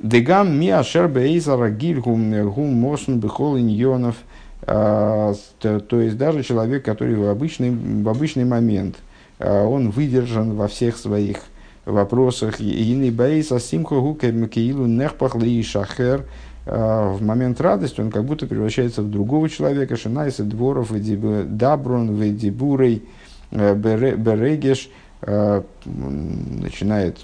Дегам 0.00 0.58
ми 0.58 0.68
ашер 0.68 1.08
бейзара 1.08 1.70
гиль 1.70 2.00
гум 2.00 2.30
гум 2.50 2.74
мосн 2.74 3.14
бихол 3.14 3.56
иньонов. 3.56 4.16
А, 4.64 5.32
то, 5.60 6.00
есть 6.00 6.18
даже 6.18 6.42
человек, 6.42 6.84
который 6.84 7.14
в 7.14 7.28
обычный, 7.28 7.70
в 7.70 8.08
обычный 8.08 8.44
момент, 8.44 8.96
а, 9.38 9.64
он 9.64 9.90
выдержан 9.90 10.54
во 10.54 10.68
всех 10.68 10.98
своих 10.98 11.38
вопросах. 11.86 12.60
Ины 12.60 13.10
бейса 13.10 13.58
симха 13.58 13.94
гука 13.94 14.30
макиилу 14.30 14.84
нехпах 14.86 15.36
ли 15.36 15.62
шахер. 15.62 16.26
А, 16.66 17.14
в 17.14 17.22
момент 17.22 17.62
радости 17.62 18.00
он 18.02 18.10
как 18.10 18.24
будто 18.24 18.46
превращается 18.46 19.00
в 19.00 19.10
другого 19.10 19.48
человека. 19.48 19.96
Шинайса 19.96 20.44
дворов, 20.44 20.92
даброн, 20.92 22.14
ведибурей. 22.14 22.96
Э, 22.96 23.21
Берегеш 23.52 24.88
э, 25.20 25.62
начинает 25.84 27.18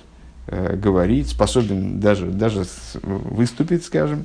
э, 0.46 0.76
говорить, 0.76 1.28
способен 1.30 2.00
даже, 2.00 2.26
даже 2.26 2.64
выступить, 3.02 3.84
скажем, 3.84 4.24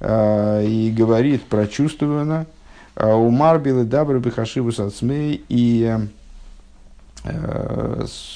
и 0.00 0.92
говорит 0.94 1.44
прочувствованно, 1.44 2.46
у 2.96 3.30
Марбилы 3.30 3.84
Дабры 3.84 4.18
Бехашиву 4.18 4.72
Сацмей 4.72 5.42
и 5.48 5.96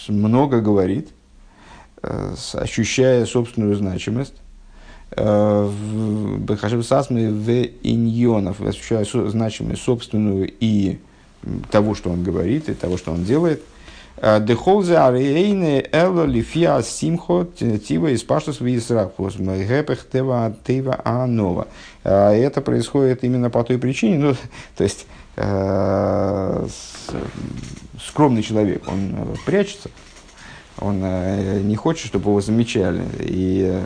много 0.09 0.61
говорит, 0.61 1.11
ощущая 2.01 3.27
собственную 3.27 3.75
значимость, 3.75 4.35
Бехашиву 5.11 6.85
Сацмей 6.85 7.29
в. 7.29 7.51
Иньонов, 7.83 8.63
ощущая 8.63 9.05
значимость 9.05 9.83
собственную 9.83 10.51
и 10.61 10.99
того, 11.71 11.95
что 11.95 12.11
он 12.11 12.23
говорит, 12.23 12.69
и 12.69 12.75
того, 12.75 12.97
что 12.97 13.13
он 13.13 13.25
делает. 13.25 13.63
Дехолзе 14.21 14.99
арейне 14.99 15.87
эло 15.93 16.25
лифия 16.25 16.83
симхо 16.83 17.47
тива 17.57 18.09
из 18.09 18.25
паштус 18.25 18.61
визрахус 18.61 19.37
гэпэх 19.37 20.09
тева 20.11 20.57
тева 20.67 21.01
анова. 21.05 21.69
Это 22.03 22.61
происходит 22.61 23.23
именно 23.23 23.49
по 23.49 23.63
той 23.63 23.79
причине, 23.79 24.19
ну, 24.19 24.35
то 24.77 24.83
есть 24.83 25.07
э, 25.37 26.67
скромный 28.05 28.43
человек, 28.43 28.83
он 28.89 29.37
прячется, 29.47 29.91
он 30.81 31.01
э, 31.03 31.61
не 31.61 31.77
хочет, 31.77 32.07
чтобы 32.07 32.31
его 32.31 32.41
замечали, 32.41 33.05
и 33.21 33.81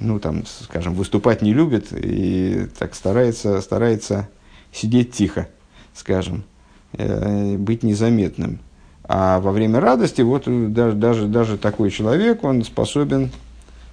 ну, 0.00 0.18
там, 0.18 0.44
скажем, 0.46 0.94
выступать 0.94 1.42
не 1.42 1.52
любит 1.52 1.88
и 1.92 2.66
так 2.78 2.94
старается, 2.94 3.60
старается 3.60 4.28
сидеть 4.72 5.12
тихо, 5.12 5.48
скажем, 5.94 6.44
э, 6.92 7.56
быть 7.56 7.82
незаметным. 7.82 8.58
А 9.04 9.40
во 9.40 9.52
время 9.52 9.80
радости, 9.80 10.22
вот 10.22 10.44
даже, 10.46 10.96
даже, 10.96 11.26
даже 11.26 11.58
такой 11.58 11.90
человек, 11.90 12.44
он 12.44 12.64
способен, 12.64 13.30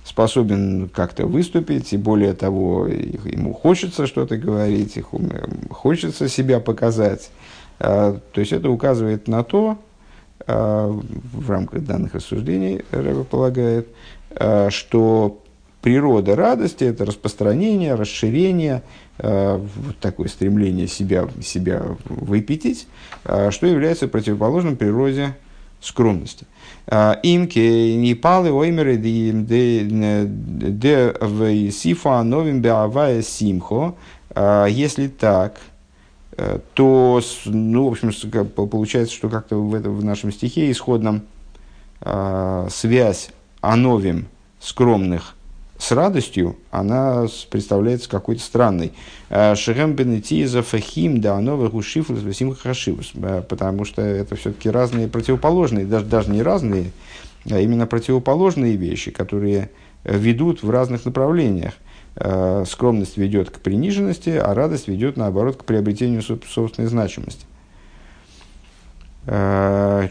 способен 0.04 0.90
как-то 0.90 1.26
выступить, 1.26 1.92
и 1.94 1.98
более 1.98 2.34
того, 2.34 2.88
ему 2.88 3.54
хочется 3.54 4.08
что-то 4.08 4.38
говорить, 4.38 4.98
хочется 5.72 6.30
себя 6.30 6.60
показать. 6.60 7.32
А, 7.80 8.20
то 8.32 8.40
есть 8.40 8.54
это 8.54 8.70
указывает 8.70 9.28
на 9.28 9.44
то, 9.44 9.78
а, 10.48 10.88
в 10.88 11.50
рамках 11.50 11.84
данных 11.84 12.16
рассуждений 12.16 12.84
Рэба 12.92 13.24
полагает, 13.24 13.88
а, 14.32 14.70
что 14.70 15.42
природа 15.82 16.36
радости– 16.36 16.84
это 16.86 17.06
распространение, 17.06 17.96
расширение, 17.96 18.84
э, 19.18 19.58
вот 19.58 19.98
такое 20.00 20.28
стремление 20.28 20.88
себя, 20.88 21.28
себя 21.42 21.84
выпятить, 22.06 22.88
э, 23.26 23.52
что 23.52 23.68
является 23.68 24.08
противоположным 24.08 24.76
природе 24.76 25.36
скромности. 25.82 26.46
Э, 26.88 27.16
Имке 27.24 27.96
не 27.96 28.14
палы 28.16 28.52
оймеры 28.52 28.98
де 28.98 29.32
в 31.20 31.72
сифа 31.72 32.24
новим 32.24 32.62
беавая 32.62 33.22
симхо. 33.22 33.96
Если 34.36 35.08
так, 35.08 35.60
то, 36.76 37.22
ну, 37.46 37.90
в 37.90 37.92
общем, 37.92 38.12
получается, 38.48 39.16
что 39.16 39.28
как-то 39.28 39.56
в, 39.58 39.74
этом, 39.74 39.98
в 39.98 40.06
нашем 40.06 40.32
стихе 40.32 40.72
исходном 40.72 41.24
связь 42.70 43.32
ановим 43.60 44.28
скромных 44.60 45.36
с 45.80 45.94
радостью, 45.94 46.58
она 46.72 47.26
представляется 47.50 48.10
какой-то 48.10 48.42
странной. 48.42 48.92
Э, 49.30 49.56
Шерем 49.56 49.94
бенетиза 49.94 50.62
фахим 50.62 51.22
да 51.22 51.40
новых 51.40 51.74
ушифлес 51.74 52.22
весим 52.22 52.54
хашивус. 52.54 53.14
Э, 53.16 53.42
потому 53.48 53.86
что 53.86 54.02
это 54.02 54.36
все-таки 54.36 54.70
разные 54.70 55.08
противоположные, 55.08 55.86
даже, 55.86 56.06
даже 56.06 56.32
не 56.32 56.44
разные, 56.44 56.92
а 57.50 57.60
именно 57.60 57.88
противоположные 57.88 58.76
вещи, 58.76 59.10
которые 59.10 59.70
ведут 60.04 60.64
в 60.64 60.70
разных 60.70 61.06
направлениях. 61.06 61.74
Э, 62.18 62.66
скромность 62.68 63.16
ведет 63.16 63.50
к 63.50 63.60
приниженности, 63.60 64.32
а 64.32 64.54
радость 64.54 64.90
ведет, 64.90 65.16
наоборот, 65.16 65.56
к 65.56 65.64
приобретению 65.64 66.22
собственной 66.22 66.90
значимости. 66.90 67.46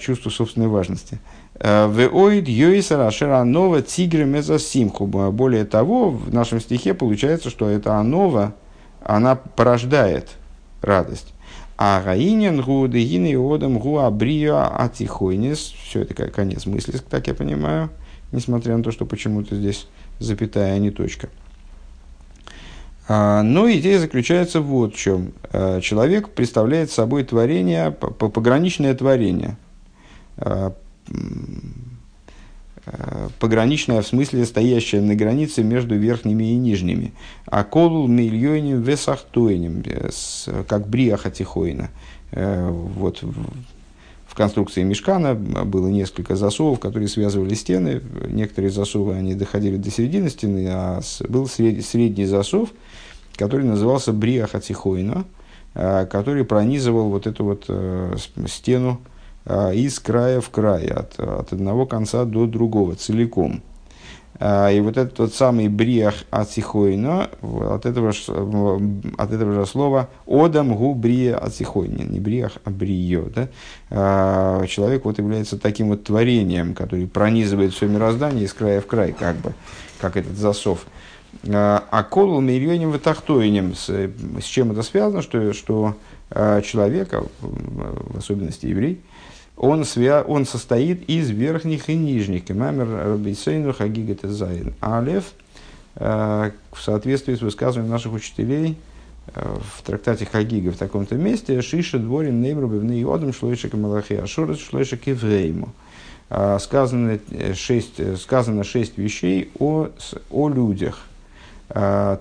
Чувству 0.00 0.30
собственной 0.30 0.68
важности. 0.68 1.18
Веоид 1.60 2.48
Йойсера 2.48 3.10
Шеранова 3.10 3.82
Тигры 3.82 4.24
Мезасимху. 4.24 5.06
Более 5.06 5.64
того, 5.64 6.10
в 6.10 6.32
нашем 6.32 6.60
стихе 6.60 6.94
получается, 6.94 7.50
что 7.50 7.68
эта 7.68 7.96
Анова, 7.96 8.54
она 9.02 9.34
порождает 9.34 10.28
радость. 10.82 11.34
А 11.76 12.02
Гаинин 12.02 12.60
гу 12.60 12.86
дегин 12.88 13.26
и 13.26 13.34
одам 13.34 13.78
гу 13.78 13.98
абрио 13.98 14.68
атихойнис. 14.76 15.58
Все 15.58 16.02
это 16.02 16.14
конец 16.28 16.66
мысли, 16.66 16.98
так 16.98 17.26
я 17.26 17.34
понимаю. 17.34 17.90
Несмотря 18.30 18.76
на 18.76 18.82
то, 18.82 18.90
что 18.90 19.06
почему-то 19.06 19.56
здесь 19.56 19.88
запятая, 20.18 20.74
а 20.74 20.78
не 20.78 20.90
точка. 20.90 21.28
А, 23.08 23.42
но 23.42 23.70
идея 23.70 23.98
заключается 24.00 24.60
вот 24.60 24.94
в 24.94 24.98
чем. 24.98 25.32
А, 25.52 25.80
человек 25.80 26.30
представляет 26.30 26.90
собой 26.90 27.24
творение, 27.24 27.90
пограничное 27.90 28.94
творение 28.94 29.56
Э, 30.38 30.70
пограничная, 33.38 34.02
в 34.02 34.06
смысле 34.06 34.44
стоящая 34.44 35.00
на 35.00 35.14
границе 35.14 35.62
между 35.62 35.96
верхними 35.96 36.44
и 36.44 36.56
нижними. 36.56 37.12
А 37.46 37.64
колул 37.64 38.08
мильйоним 38.08 38.82
весахтуэнем, 38.82 39.82
как 40.66 40.88
бриаха 40.88 41.30
тихойна. 41.30 41.90
Э, 42.32 42.70
вот 42.70 43.22
в 43.22 44.34
конструкции 44.34 44.82
мешкана 44.82 45.34
было 45.34 45.88
несколько 45.88 46.36
засовов, 46.36 46.80
которые 46.80 47.08
связывали 47.08 47.54
стены. 47.54 48.02
Некоторые 48.28 48.70
засовы 48.70 49.14
они 49.14 49.34
доходили 49.34 49.76
до 49.76 49.90
середины 49.90 50.30
стены, 50.30 50.66
а 50.70 51.00
был 51.28 51.48
средний, 51.48 52.26
засов, 52.26 52.70
который 53.36 53.66
назывался 53.66 54.12
бриаха 54.12 54.60
тихойна, 54.60 55.24
э, 55.74 56.06
который 56.06 56.44
пронизывал 56.44 57.08
вот 57.10 57.26
эту 57.26 57.44
вот 57.44 57.70
стену 58.48 59.00
из 59.48 59.98
края 60.00 60.40
в 60.40 60.50
край, 60.50 60.86
от, 60.86 61.18
от 61.18 61.52
одного 61.52 61.86
конца 61.86 62.24
до 62.24 62.46
другого, 62.46 62.94
целиком. 62.96 63.62
А, 64.40 64.70
и 64.70 64.80
вот 64.80 64.96
этот 64.96 65.14
тот 65.14 65.34
самый 65.34 65.68
бриах 65.68 66.14
ацихойна, 66.30 67.28
от 67.42 67.86
этого, 67.86 68.10
от 68.10 69.32
этого 69.32 69.52
же 69.52 69.66
слова 69.66 70.08
одам 70.26 70.76
гу 70.76 70.94
брия 70.94 71.36
ацихойни, 71.36 72.04
не 72.04 72.20
бриах, 72.20 72.52
а 72.64 72.70
брио. 72.70 73.24
Да? 73.34 73.48
А, 73.90 74.66
человек 74.66 75.04
вот 75.04 75.18
является 75.18 75.58
таким 75.58 75.88
вот 75.88 76.04
творением, 76.04 76.74
который 76.74 77.06
пронизывает 77.08 77.72
все 77.72 77.86
мироздание 77.86 78.44
из 78.44 78.52
края 78.52 78.80
в 78.80 78.86
край, 78.86 79.12
как 79.12 79.36
бы, 79.36 79.54
как 80.00 80.16
этот 80.16 80.36
засов. 80.36 80.86
А 81.46 82.06
колу 82.08 82.40
мирионим 82.40 82.92
ватахтоинем, 82.92 83.74
с, 83.74 83.88
с 83.88 84.44
чем 84.44 84.72
это 84.72 84.82
связано, 84.82 85.20
что, 85.20 85.52
что 85.52 85.94
человека, 86.30 87.24
в 87.40 88.18
особенности 88.18 88.66
еврей, 88.66 89.00
он, 89.58 89.84
свя... 89.84 90.22
он 90.22 90.46
состоит 90.46 91.08
из 91.10 91.30
верхних 91.30 91.90
и 91.90 91.94
нижних. 91.94 92.44
Кемамер 92.44 92.88
Рабисейну 92.88 93.72
Хагигат 93.72 94.20
Зайн 94.22 94.72
Алев, 94.80 95.24
э, 95.96 96.50
в 96.72 96.80
соответствии 96.80 97.34
с 97.34 97.42
высказыванием 97.42 97.90
наших 97.90 98.12
учителей 98.12 98.76
э, 99.34 99.56
в 99.60 99.82
трактате 99.82 100.26
Хагига 100.26 100.70
в 100.70 100.76
таком-то 100.76 101.16
месте, 101.16 101.60
Шиша 101.60 101.98
дворим 101.98 102.40
неймру 102.40 102.68
бивны 102.68 103.04
одам 103.12 103.32
шлойшек 103.32 103.74
малахи 103.74 104.14
ашурас 104.14 104.60
шлойшек 104.60 105.08
еврейму. 105.08 105.70
Э, 106.30 106.58
сказано 106.60 107.18
шесть, 107.54 108.18
сказано 108.18 108.62
шесть 108.62 108.96
вещей 108.96 109.50
о, 109.58 109.88
о 110.30 110.48
людях. 110.48 111.00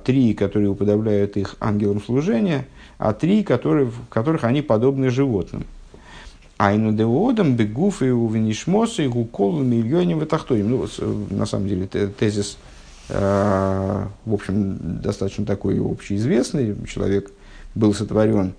Три, 0.03 0.33
которые 0.33 0.69
уподобляют 0.69 1.37
их 1.37 1.55
ангелам 1.61 2.03
служения, 2.03 2.67
а 2.97 3.13
три, 3.13 3.43
которые, 3.43 3.85
в 3.85 4.09
которых 4.09 4.43
они 4.43 4.61
подобны 4.61 5.09
животным. 5.09 5.65
Айну 6.57 6.91
деодам 6.91 7.55
бегуф 7.55 8.01
и 8.01 8.09
увенишмосы 8.09 9.05
и 9.05 9.07
гуколу 9.07 9.63
миллионе 9.63 10.15
ватахтоим. 10.15 10.69
Ну, 10.69 10.85
э, 10.85 11.25
на 11.29 11.45
самом 11.45 11.67
деле, 11.67 11.85
тезис, 11.85 12.57
э, 13.09 14.05
в 14.25 14.33
общем, 14.33 14.77
достаточно 15.01 15.45
такой 15.45 15.79
общеизвестный. 15.79 16.75
Человек 16.87 17.31
был 17.75 17.93
сотворен 17.93 18.53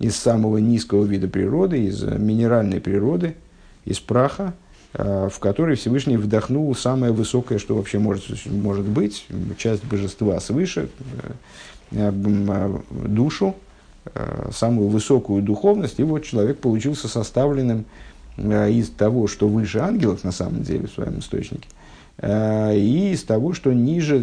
из 0.00 0.16
самого 0.16 0.58
низкого 0.58 1.04
вида 1.04 1.28
природы, 1.28 1.84
из 1.84 2.02
минеральной 2.02 2.80
природы, 2.80 3.36
из 3.84 4.00
праха, 4.00 4.54
э, 4.92 5.28
в 5.32 5.38
который 5.38 5.76
Всевышний 5.76 6.16
вдохнул 6.16 6.74
самое 6.74 7.12
высокое, 7.12 7.58
что 7.58 7.76
вообще 7.76 8.00
может, 8.00 8.24
может 8.46 8.84
быть, 8.84 9.26
часть 9.58 9.84
божества 9.84 10.40
свыше, 10.40 10.88
душу, 11.92 13.54
Э, 13.54 13.63
самую 14.52 14.88
высокую 14.88 15.42
духовность, 15.42 15.98
и 15.98 16.02
вот 16.02 16.24
человек 16.24 16.58
получился 16.58 17.08
составленным 17.08 17.84
э, 18.36 18.70
из 18.70 18.90
того, 18.90 19.26
что 19.26 19.48
выше 19.48 19.78
ангелов 19.78 20.24
на 20.24 20.32
самом 20.32 20.62
деле 20.62 20.86
в 20.86 20.92
своем 20.92 21.18
источнике, 21.18 21.66
э, 22.18 22.76
и 22.76 23.12
из 23.12 23.24
того, 23.24 23.54
что 23.54 23.72
ниже, 23.72 24.22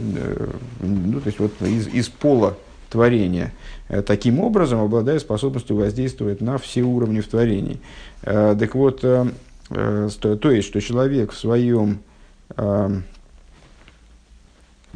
ну, 0.81 1.19
то 1.19 1.27
есть 1.27 1.39
вот 1.39 1.53
из, 1.61 1.87
из 1.87 2.09
пола 2.09 2.57
творения. 2.89 3.53
Таким 4.05 4.39
образом, 4.39 4.81
обладая 4.81 5.19
способностью 5.19 5.77
воздействовать 5.77 6.41
на 6.41 6.57
все 6.57 6.81
уровни 6.83 7.21
в 7.21 7.27
творении. 7.27 7.79
Так 8.21 8.75
вот, 8.75 8.99
то 9.01 9.31
есть, 9.69 10.67
что 10.67 10.81
человек 10.81 11.31
в 11.31 11.37
своем 11.37 11.99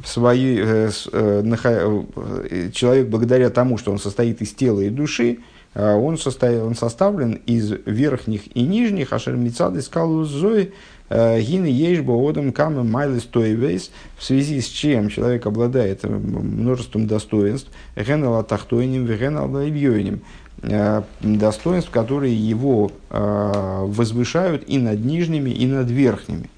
свои, 0.04 0.58
э, 0.60 0.90
э, 1.12 1.44
э, 1.44 2.70
человек 2.72 3.08
благодаря 3.08 3.50
тому, 3.50 3.78
что 3.78 3.92
он 3.92 4.00
состоит 4.00 4.42
из 4.42 4.54
тела 4.54 4.82
и 4.82 4.90
души, 4.90 5.40
он, 5.74 6.18
состоит, 6.18 6.62
он 6.62 6.74
составлен 6.74 7.34
из 7.46 7.70
верхних 7.86 8.56
и 8.56 8.62
нижних, 8.62 9.12
ашер 9.12 9.36
мицады 9.36 9.82
скалу 9.82 10.24
зои, 10.24 10.72
гины 11.10 11.66
ейшба 11.66 12.14
одам 12.14 12.54
камы 12.54 12.86
майлы 12.86 13.20
стоевейс, 13.20 13.92
в 14.18 14.24
связи 14.24 14.62
с 14.62 14.68
чем 14.68 15.10
человек 15.10 15.46
обладает 15.46 16.06
множеством 16.06 17.08
достоинств, 17.08 17.70
генала 17.98 18.42
тахтойним, 18.42 19.06
генала 19.06 19.68
ильёйним, 19.68 20.22
достоинств, 21.20 21.90
которые 21.90 22.34
его 22.34 22.94
возвышают 23.10 24.64
и 24.68 24.78
над 24.78 25.04
нижними, 25.04 25.50
и 25.50 25.68
над 25.68 25.92
верхними. 25.92 26.50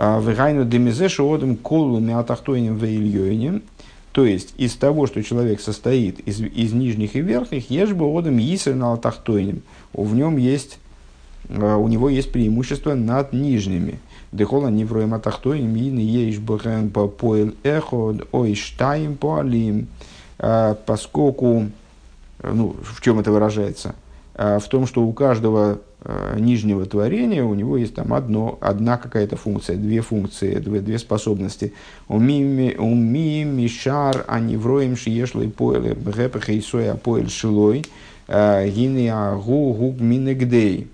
Вегайну 0.00 0.64
демизешу 0.64 1.30
одам 1.30 1.56
колу 1.56 2.00
миатахтойним 2.00 2.76
веильёйним. 2.78 3.62
То 4.12 4.24
есть, 4.24 4.54
из 4.56 4.74
того, 4.74 5.06
что 5.06 5.22
человек 5.22 5.60
состоит 5.60 6.18
из, 6.20 6.40
из 6.40 6.72
нижних 6.72 7.14
и 7.16 7.20
верхних, 7.20 7.70
ешь 7.70 7.92
бы 7.92 8.06
одам 8.18 8.38
йисер 8.38 8.74
на 8.74 8.92
алтахтойним. 8.92 9.62
В 9.92 10.14
нем 10.16 10.36
есть, 10.38 10.78
у 11.48 11.86
него 11.86 12.08
есть 12.08 12.32
преимущество 12.32 12.94
над 12.94 13.32
нижними. 13.32 14.00
Дехола 14.32 14.68
невроем 14.68 15.12
атахтойним, 15.12 15.76
ин 15.76 15.98
еш 15.98 16.38
бхэм 16.38 16.90
по 16.90 17.06
поэл 17.06 17.52
эхо, 17.62 18.16
ой 18.32 18.54
штаим 18.54 19.16
по 19.16 19.40
алим. 19.40 19.86
Поскольку, 20.38 21.66
ну, 22.42 22.74
в 22.82 23.02
чем 23.02 23.20
это 23.20 23.30
выражается? 23.30 23.94
В 24.34 24.62
том, 24.70 24.86
что 24.86 25.02
у 25.02 25.12
каждого 25.12 25.80
нижнего 26.36 26.86
творения, 26.86 27.44
у 27.44 27.54
него 27.54 27.76
есть 27.76 27.94
там 27.94 28.14
одно, 28.14 28.58
одна 28.60 28.96
какая-то 28.96 29.36
функция, 29.36 29.76
две 29.76 30.00
функции, 30.00 30.54
две, 30.54 30.80
две 30.80 30.98
способности. 30.98 31.74
Уми, 32.08 33.44
мишар, 33.44 34.24
аневроем, 34.26 34.96
шиешлой 34.96 35.50
поэле, 35.50 35.94
бгэпэх 35.94 36.48
и 36.48 36.60
соя 36.62 36.94
поэль 36.94 37.28
шилой, 37.28 37.84
э, 38.28 38.68
гины 38.70 39.10
агу 39.10 39.74
гуг 39.74 40.00
минегдей. 40.00 40.88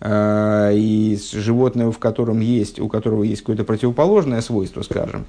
Э, 0.00 0.72
и 0.74 1.16
животное, 1.32 1.92
в 1.92 1.98
котором 1.98 2.40
есть, 2.40 2.80
у 2.80 2.88
которого 2.88 3.22
есть 3.22 3.42
какое-то 3.42 3.62
противоположное 3.62 4.40
свойство, 4.40 4.82
скажем, 4.82 5.24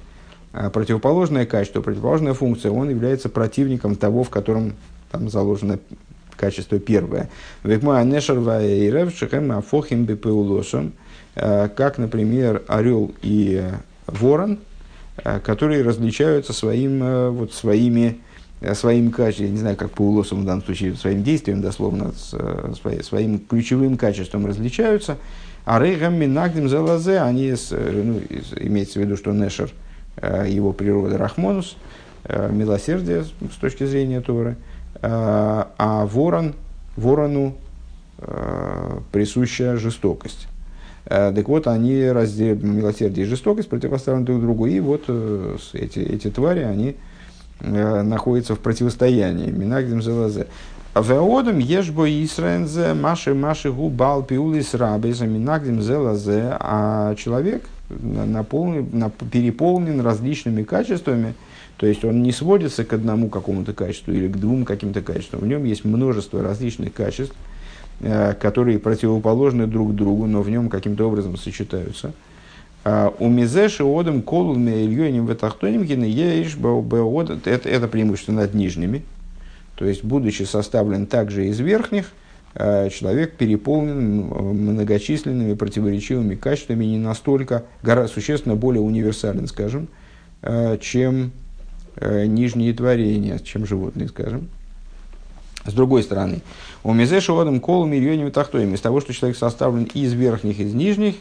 противоположное 0.72 1.46
качество, 1.46 1.82
противоположная 1.82 2.34
функция, 2.34 2.72
он 2.72 2.90
является 2.90 3.28
противником 3.28 3.94
того, 3.94 4.24
в 4.24 4.30
котором 4.30 4.72
там 5.12 5.28
заложено 5.28 5.78
качество 6.36 6.78
первое. 6.78 7.28
Векма 7.62 8.02
нешарва 8.04 8.64
и 8.64 8.90
рев 8.90 9.14
шехем 9.16 9.52
афохим 9.52 10.04
бепеулосом, 10.04 10.92
э, 11.34 11.68
как, 11.68 11.98
например, 11.98 12.62
орел 12.68 13.12
и 13.22 13.62
ворон, 14.06 14.58
э, 15.16 15.40
которые 15.40 15.82
различаются 15.82 16.52
своим, 16.52 17.02
э, 17.02 17.30
вот, 17.30 17.52
своими, 17.52 18.20
своим 18.74 19.10
качеством, 19.10 19.46
я 19.46 19.52
не 19.52 19.58
знаю, 19.58 19.76
как 19.76 19.90
по 19.90 20.02
улосам 20.02 20.42
в 20.42 20.44
данном 20.46 20.64
случае, 20.64 20.94
своим 20.94 21.22
действием 21.22 21.60
дословно, 21.60 22.12
своим 23.02 23.38
ключевым 23.38 23.98
качеством 23.98 24.46
различаются. 24.46 25.18
А 25.66 25.78
рейгам 25.78 26.14
минагдим 26.14 26.68
залазе, 26.68 27.20
они, 27.20 27.54
ну, 27.70 28.20
имеется 28.58 28.98
в 28.98 29.02
виду, 29.02 29.16
что 29.16 29.32
Нешер, 29.32 29.70
его 30.22 30.72
природа 30.72 31.18
Рахмонус, 31.18 31.76
милосердие 32.28 33.24
с 33.24 33.56
точки 33.60 33.84
зрения 33.84 34.20
Торы– 34.22 34.56
Э, 34.66 34.73
а 35.02 36.06
ворон, 36.06 36.54
ворону 36.96 37.54
э, 38.18 38.98
присуща 39.12 39.76
жестокость. 39.76 40.48
Э, 41.06 41.32
так 41.34 41.48
вот, 41.48 41.66
они 41.66 42.08
разделяют 42.10 42.62
милосердие 42.62 43.26
и 43.26 43.28
жестокость, 43.28 43.68
противоставлены 43.68 44.24
друг 44.24 44.40
другу, 44.40 44.66
и 44.66 44.80
вот 44.80 45.02
эти, 45.72 45.98
эти 45.98 46.30
твари, 46.30 46.60
они 46.60 46.96
находятся 47.60 48.56
в 48.56 48.58
противостоянии. 48.58 49.50
Минагдим 49.50 50.02
зелазе. 50.02 50.48
Веодом 50.94 51.58
ешбо 51.58 52.08
Исраензе, 52.08 52.94
маши 52.94 53.34
маши 53.34 53.72
губал 53.72 54.22
пиулис 54.22 54.74
рабеза, 54.74 55.26
минагдим 55.26 55.82
зелазе, 55.82 56.56
а 56.60 57.16
человек 57.16 57.64
наполнен, 57.88 59.10
переполнен 59.32 60.00
различными 60.00 60.62
качествами, 60.62 61.34
то 61.76 61.86
есть 61.86 62.04
он 62.04 62.22
не 62.22 62.32
сводится 62.32 62.84
к 62.84 62.92
одному 62.92 63.28
какому-то 63.28 63.72
качеству 63.72 64.12
или 64.12 64.28
к 64.28 64.36
двум 64.36 64.64
каким-то 64.64 65.00
качествам. 65.02 65.40
В 65.40 65.46
нем 65.46 65.64
есть 65.64 65.84
множество 65.84 66.42
различных 66.42 66.92
качеств, 66.92 67.34
э, 68.00 68.34
которые 68.34 68.78
противоположны 68.78 69.66
друг 69.66 69.94
другу, 69.94 70.26
но 70.26 70.42
в 70.42 70.50
нем 70.50 70.68
каким-то 70.68 71.06
образом 71.06 71.36
сочетаются. 71.36 72.12
А 72.84 73.12
у 73.18 73.28
Мизеши 73.28 73.82
одам 73.82 74.22
колун 74.22 74.68
ильёним 74.68 75.26
ветахтоним 75.26 75.82
еш 75.82 76.56
это, 77.46 77.68
это 77.68 77.88
преимущество 77.88 78.32
над 78.32 78.54
нижними. 78.54 79.02
То 79.74 79.86
есть, 79.86 80.04
будучи 80.04 80.42
составлен 80.44 81.06
также 81.06 81.48
из 81.48 81.58
верхних, 81.58 82.12
э, 82.54 82.88
человек 82.90 83.36
переполнен 83.36 84.26
многочисленными 84.28 85.54
противоречивыми 85.54 86.36
качествами, 86.36 86.84
не 86.84 86.98
настолько, 86.98 87.64
гораздо 87.82 88.12
существенно 88.12 88.54
более 88.54 88.82
универсален, 88.82 89.48
скажем, 89.48 89.88
э, 90.42 90.78
чем 90.80 91.32
нижние 92.00 92.72
творения, 92.74 93.38
чем 93.38 93.66
животные, 93.66 94.08
скажем. 94.08 94.48
С 95.66 95.72
другой 95.72 96.02
стороны, 96.02 96.42
у 96.82 96.92
Мизеша 96.92 97.40
Одам 97.40 97.58
Кол 97.58 97.86
Мирьоним 97.86 98.30
Тахтоем, 98.30 98.74
из 98.74 98.80
того, 98.80 99.00
что 99.00 99.14
человек 99.14 99.38
составлен 99.38 99.84
из 99.84 100.12
верхних, 100.12 100.60
из 100.60 100.74
нижних, 100.74 101.14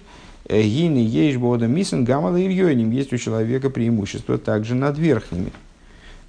э, 0.49 0.61
Гины 0.61 0.97
Ейш 0.97 1.37
Бодам 1.37 1.73
Мисен 1.73 2.03
Гамала 2.03 2.41
Ирьоним, 2.41 2.91
есть 2.91 3.13
у 3.13 3.17
человека 3.17 3.69
преимущество 3.69 4.37
также 4.37 4.75
над 4.75 4.97
верхними. 4.97 5.53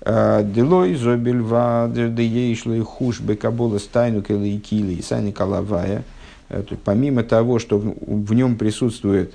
Э, 0.03 0.43
Делой 0.45 0.95
зобель 0.95 1.41
ва 1.41 1.91
деейшлый 1.93 2.83
хуш 2.83 3.21
бекабола 3.21 3.79
стайну 3.79 4.21
и 4.21 4.59
кили 4.59 5.01
сани 5.03 5.33
калавая. 5.33 6.05
Э, 6.51 6.63
помимо 6.85 7.25
того, 7.25 7.59
что 7.59 7.79
в 7.79 8.33
нем 8.33 8.57
присутствует 8.57 9.35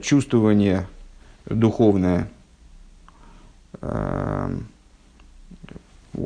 чувствование 0.00 0.86
духовное, 1.44 2.28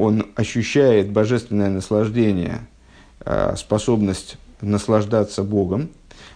он 0.03 0.27
ощущает 0.35 1.11
божественное 1.11 1.71
наслаждение, 1.71 2.67
э, 3.25 3.55
способность 3.57 4.37
наслаждаться 4.61 5.45
Богом. 5.45 5.91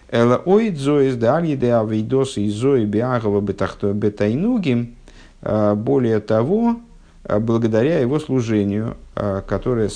Эла 0.09 0.41
оид 0.45 0.77
зоис 0.77 1.15
дальи 1.15 1.55
де 1.55 1.73
авейдос 1.73 2.37
и 2.37 2.49
зои 2.49 2.85
биагова 2.85 3.41
бетайнуги. 3.41 4.93
Э, 5.41 5.75
более 5.75 6.21
того, 6.21 6.77
э, 7.25 7.39
благодаря 7.39 7.99
его 7.99 8.19
служению, 8.19 8.95
которое 9.15 9.89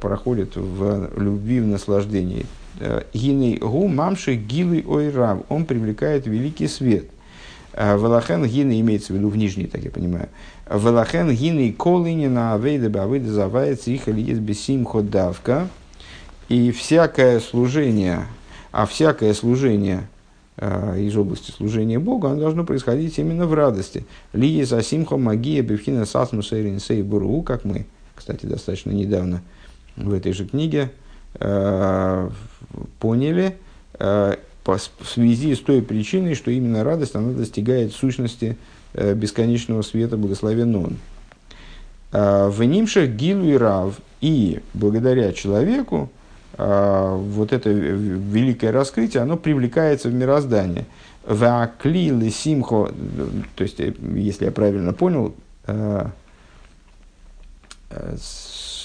проходит 0.00 0.56
в 0.56 1.10
любви, 1.16 1.60
в 1.60 1.66
наслаждении. 1.66 2.46
Гины 3.12 3.58
гу 3.60 3.88
мамши 3.88 4.36
гилы 4.36 4.84
ойрав. 4.86 5.40
Он 5.48 5.66
привлекает 5.66 6.26
великий 6.26 6.68
свет– 6.68 7.04
Велахен 7.80 8.44
гины 8.44 8.78
имеется 8.80 9.12
в 9.12 9.16
виду 9.16 9.28
в 9.30 9.36
нижней, 9.36 9.66
так 9.66 9.82
я 9.82 9.90
понимаю. 9.90 10.28
Велахен 10.68 11.30
гины 11.30 11.72
колыни 11.72 12.26
на 12.26 12.54
авейда 12.54 12.90
бавыда 12.90 13.32
завается 13.32 13.90
их 13.90 14.06
или 14.08 14.20
есть 14.20 14.40
бесим 14.40 14.84
ходавка. 14.84 15.68
И 16.48 16.72
всякое 16.72 17.40
служение, 17.40 18.26
а 18.72 18.84
всякое 18.84 19.32
служение 19.34 20.08
э, 20.56 21.00
из 21.00 21.16
области 21.16 21.52
служения 21.52 21.98
Богу, 21.98 22.26
оно 22.26 22.40
должно 22.40 22.64
происходить 22.64 23.18
именно 23.18 23.46
в 23.46 23.54
радости. 23.54 24.04
Лии 24.32 24.62
за 24.64 24.82
симхо 24.82 25.16
магия 25.16 25.62
бифхина 25.62 26.04
сасму 26.06 26.42
сейрин 26.42 26.80
сей 26.80 27.02
буру, 27.02 27.42
как 27.42 27.64
мы, 27.64 27.86
кстати, 28.16 28.46
достаточно 28.46 28.90
недавно 28.90 29.42
в 29.96 30.12
этой 30.12 30.32
же 30.32 30.44
книге 30.44 30.90
э, 31.34 32.30
поняли, 32.98 33.56
э, 33.98 34.36
по, 34.70 34.76
в 34.76 35.08
связи 35.08 35.56
с 35.56 35.58
той 35.58 35.82
причиной, 35.82 36.36
что 36.36 36.52
именно 36.52 36.84
радость, 36.84 37.16
она 37.16 37.32
достигает 37.32 37.92
сущности 37.92 38.56
э, 38.94 39.14
бесконечного 39.14 39.82
света, 39.82 40.16
благословен 40.16 40.76
он. 40.76 40.96
А, 42.12 42.48
в 42.48 42.62
нимших 42.62 43.16
гилу 43.16 43.44
и 43.44 43.56
рав, 43.56 43.96
и 44.20 44.60
благодаря 44.74 45.32
человеку, 45.32 46.08
а, 46.54 47.16
вот 47.16 47.52
это 47.52 47.70
великое 47.70 48.70
раскрытие, 48.70 49.24
оно 49.24 49.36
привлекается 49.36 50.08
в 50.08 50.14
мироздание. 50.14 50.86
Ваклилы 51.26 52.30
симхо, 52.30 52.92
то 53.56 53.64
есть, 53.64 53.80
э, 53.80 53.92
если 54.14 54.44
я 54.44 54.52
правильно 54.52 54.92
понял, 54.92 55.34
э, 55.66 56.06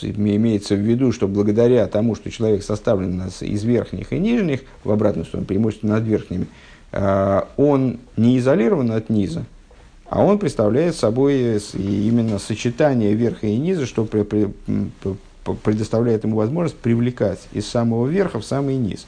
имеется 0.01 0.75
в 0.75 0.79
виду, 0.79 1.11
что 1.11 1.27
благодаря 1.27 1.87
тому, 1.87 2.15
что 2.15 2.31
человек 2.31 2.63
составлен 2.63 3.21
из 3.41 3.63
верхних 3.63 4.13
и 4.13 4.19
нижних, 4.19 4.61
в 4.83 4.91
обратную 4.91 5.25
сторону, 5.25 5.47
преимущественно 5.47 5.95
над 5.95 6.03
верхними, 6.05 6.47
а, 6.91 7.47
он 7.57 7.99
не 8.17 8.37
изолирован 8.39 8.91
от 8.91 9.09
низа, 9.09 9.45
а 10.09 10.23
он 10.23 10.39
представляет 10.39 10.95
собой 10.95 11.59
именно 11.73 12.39
сочетание 12.39 13.13
верха 13.13 13.47
и 13.47 13.57
низа, 13.57 13.85
что 13.85 14.05
предоставляет 15.63 16.23
ему 16.23 16.37
возможность 16.37 16.77
привлекать 16.77 17.39
из 17.51 17.67
самого 17.67 18.07
верха 18.07 18.39
в 18.39 18.45
самый 18.45 18.75
низ, 18.77 19.05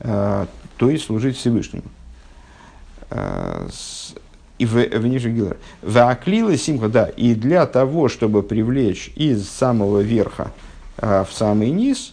а, 0.00 0.46
то 0.76 0.90
есть 0.90 1.04
служить 1.06 1.36
Всевышнему. 1.36 1.84
И 4.58 4.66
в, 4.66 4.74
в 4.74 5.06
ниже 5.06 5.30
Гилар. 5.30 5.56
Вааклила 5.82 6.56
симха, 6.56 6.88
да, 6.88 7.06
и 7.06 7.34
для 7.34 7.66
того, 7.66 8.08
чтобы 8.08 8.42
привлечь 8.42 9.12
из 9.14 9.48
самого 9.48 10.00
верха 10.00 10.50
а, 10.96 11.24
в 11.24 11.32
самый 11.32 11.70
низ, 11.70 12.12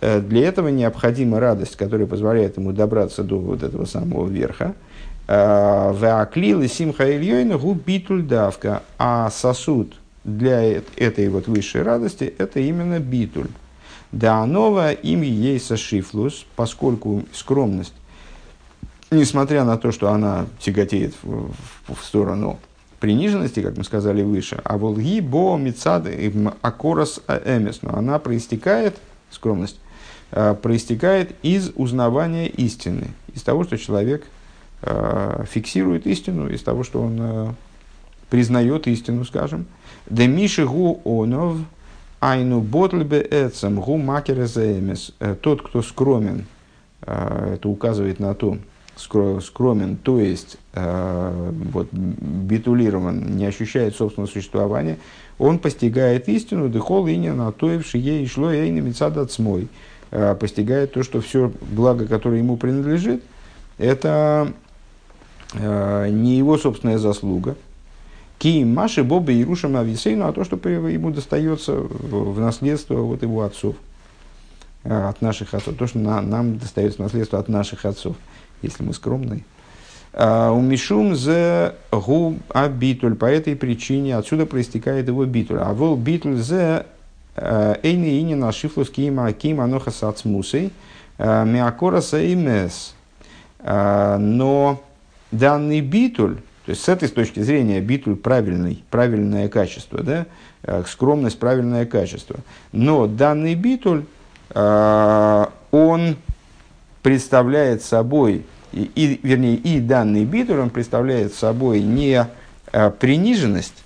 а, 0.00 0.20
для 0.20 0.48
этого 0.48 0.68
необходима 0.68 1.40
радость, 1.40 1.76
которая 1.76 2.06
позволяет 2.06 2.56
ему 2.56 2.72
добраться 2.72 3.24
до 3.24 3.38
вот 3.38 3.62
этого 3.62 3.84
самого 3.84 4.28
верха. 4.28 4.74
А, 5.26 5.92
Вааклила 5.92 6.68
симха 6.68 7.16
ильёйна 7.16 7.58
губитуль 7.58 8.22
давка, 8.22 8.82
а 8.98 9.30
сосуд 9.30 9.94
для 10.24 10.62
этой 10.96 11.28
вот 11.28 11.48
высшей 11.48 11.82
радости, 11.82 12.32
это 12.38 12.60
именно 12.60 13.00
битуль. 13.00 13.48
Да 14.12 14.44
новая 14.44 14.92
им 14.92 15.22
есть 15.22 15.66
сашифлус, 15.66 16.44
поскольку 16.54 17.24
скромность, 17.32 17.94
несмотря 19.12 19.64
на 19.64 19.76
то, 19.76 19.92
что 19.92 20.10
она 20.10 20.46
тяготеет 20.58 21.14
в, 21.22 21.52
в, 21.86 21.94
в 21.94 22.04
сторону 22.04 22.58
приниженности, 23.02 23.60
как 23.60 23.76
мы 23.76 23.84
сказали 23.84 24.22
выше, 24.22 24.60
а 24.64 24.78
волги 24.78 25.20
бо 25.20 25.56
мицад 25.56 26.06
акорос 26.62 27.20
эмес, 27.44 27.82
но 27.82 27.96
она 27.96 28.20
проистекает, 28.20 28.96
скромность, 29.30 29.80
э, 30.30 30.54
проистекает 30.54 31.34
из 31.42 31.72
узнавания 31.74 32.46
истины, 32.48 33.08
из 33.34 33.42
того, 33.42 33.64
что 33.64 33.76
человек 33.76 34.24
э, 34.82 35.44
фиксирует 35.50 36.06
истину, 36.06 36.48
из 36.48 36.62
того, 36.62 36.84
что 36.84 37.02
он 37.02 37.18
э, 37.20 37.48
признает 38.30 38.86
истину, 38.86 39.24
скажем. 39.24 39.66
Демиши 40.08 40.64
гу 40.64 41.00
онов 41.04 41.56
айну 42.20 42.60
ботлбе 42.60 43.26
эцем 43.28 43.80
гу 43.80 43.96
макереземес. 43.96 45.12
Тот, 45.40 45.62
кто 45.62 45.82
скромен, 45.82 46.46
это 47.00 47.68
указывает 47.68 48.20
на 48.20 48.32
то, 48.34 48.58
скромен, 48.96 49.96
то 49.96 50.20
есть 50.20 50.58
э, 50.74 51.50
вот, 51.72 51.88
битулирован, 51.92 53.36
не 53.36 53.46
ощущает 53.46 53.96
собственного 53.96 54.30
существования, 54.30 54.98
он 55.38 55.58
постигает 55.58 56.28
истину, 56.28 56.68
дыхол 56.68 57.06
и 57.06 57.16
не 57.16 57.32
натоевши 57.32 57.98
ей 57.98 58.26
шло 58.26 58.52
ей 58.52 58.70
на 58.70 58.80
мецадацмой, 58.80 59.68
э, 60.10 60.34
постигает 60.34 60.92
то, 60.92 61.02
что 61.02 61.20
все 61.20 61.52
благо, 61.72 62.06
которое 62.06 62.38
ему 62.38 62.56
принадлежит, 62.56 63.22
это 63.78 64.52
э, 65.54 66.08
не 66.10 66.36
его 66.36 66.58
собственная 66.58 66.98
заслуга. 66.98 67.56
Киим 68.38 68.74
Маши 68.74 69.04
Боба 69.04 69.32
и 69.32 69.44
Рушам 69.44 69.76
Ависейну, 69.76 70.26
а 70.26 70.32
то, 70.32 70.44
что 70.44 70.56
ему 70.68 71.10
достается 71.10 71.74
в 71.74 72.40
наследство 72.40 73.00
от 73.00 73.22
его 73.22 73.42
отцов, 73.42 73.76
э, 74.84 75.08
от 75.08 75.22
наших 75.22 75.54
отцов, 75.54 75.76
то, 75.76 75.86
что 75.86 75.98
на, 75.98 76.20
нам 76.20 76.58
достается 76.58 77.00
наследство 77.02 77.38
от 77.38 77.48
наших 77.48 77.84
отцов 77.84 78.16
если 78.62 78.82
мы 78.82 78.94
скромные. 78.94 79.44
А, 80.12 80.52
у 80.52 80.60
Мишум 80.60 81.16
за 81.16 81.74
гу 81.90 82.36
абитуль. 82.48 83.14
По 83.14 83.26
этой 83.26 83.56
причине 83.56 84.16
отсюда 84.16 84.46
проистекает 84.46 85.08
его 85.08 85.24
битуль. 85.24 85.58
А 85.60 85.72
вол 85.72 85.96
битуль 85.96 86.36
за 86.36 86.86
а, 87.36 87.78
эйни 87.82 88.20
ини 88.20 88.34
на 88.34 88.52
шифлус 88.52 88.90
кима 88.90 89.32
кима 89.32 89.66
ноха 89.66 89.90
сацмусей 89.90 90.72
а, 91.18 91.44
миакора 91.44 92.00
сеймес. 92.00 92.94
Но 93.64 94.82
данный 95.30 95.82
битуль, 95.82 96.38
то 96.66 96.70
есть 96.70 96.82
с 96.82 96.88
этой 96.88 97.08
точки 97.08 97.38
зрения 97.38 97.80
битуль 97.80 98.16
правильный, 98.16 98.82
правильное 98.90 99.48
качество, 99.48 100.02
да? 100.02 100.26
скромность 100.88 101.38
правильное 101.38 101.86
качество. 101.86 102.40
Но 102.72 103.06
данный 103.06 103.54
битуль, 103.54 104.02
он 104.52 106.16
представляет 107.04 107.84
собой, 107.84 108.44
и, 108.72 108.90
и, 108.94 109.20
вернее, 109.22 109.56
и 109.56 109.80
данный 109.80 110.24
битур, 110.24 110.58
он 110.58 110.70
представляет 110.70 111.34
собой 111.34 111.80
не 111.80 112.26
а, 112.72 112.90
приниженность, 112.90 113.84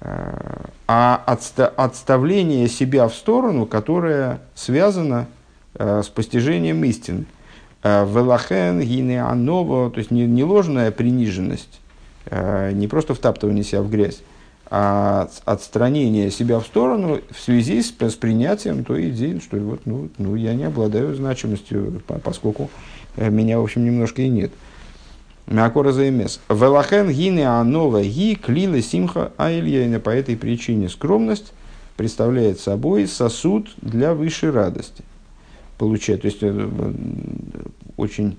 а, 0.00 0.66
а 0.88 1.22
отста, 1.26 1.68
отставление 1.68 2.68
себя 2.68 3.08
в 3.08 3.14
сторону, 3.14 3.66
которое 3.66 4.40
связано 4.54 5.26
а, 5.74 6.02
с 6.02 6.08
постижением 6.08 6.82
истины. 6.84 7.24
Велахен, 7.84 8.80
гинеаново, 8.80 9.90
то 9.90 9.98
есть 9.98 10.12
не, 10.12 10.24
не 10.24 10.44
ложная 10.44 10.92
приниженность, 10.92 11.80
не 12.30 12.86
просто 12.86 13.12
втаптывание 13.12 13.64
себя 13.64 13.82
в 13.82 13.90
грязь, 13.90 14.22
а 14.74 15.28
отстранение 15.44 16.30
себя 16.30 16.58
в 16.58 16.64
сторону 16.64 17.20
в 17.30 17.38
связи 17.38 17.82
с, 17.82 17.92
с 17.92 18.14
принятием 18.14 18.84
той 18.84 19.10
идеи, 19.10 19.38
что 19.38 19.58
вот, 19.58 19.80
ну, 19.84 20.08
ну, 20.16 20.34
я 20.34 20.54
не 20.54 20.64
обладаю 20.64 21.14
значимостью, 21.14 22.02
поскольку 22.24 22.64
э, 22.64 23.01
меня, 23.16 23.58
в 23.58 23.62
общем, 23.62 23.84
немножко 23.84 24.22
и 24.22 24.28
нет. 24.28 24.52
Мякора 25.46 25.92
заимес. 25.92 26.40
Велахен 26.48 27.10
гине 27.10 27.48
анова 27.48 28.02
ги 28.02 28.34
клила 28.34 28.80
симха 28.80 29.32
айльяйна. 29.38 30.00
По 30.00 30.10
этой 30.10 30.36
причине 30.36 30.88
скромность 30.88 31.52
представляет 31.96 32.60
собой 32.60 33.06
сосуд 33.06 33.70
для 33.80 34.14
высшей 34.14 34.50
радости. 34.50 35.04
Получает, 35.78 36.22
то 36.22 36.26
есть 36.26 36.38
э, 36.42 36.92
очень 37.96 38.36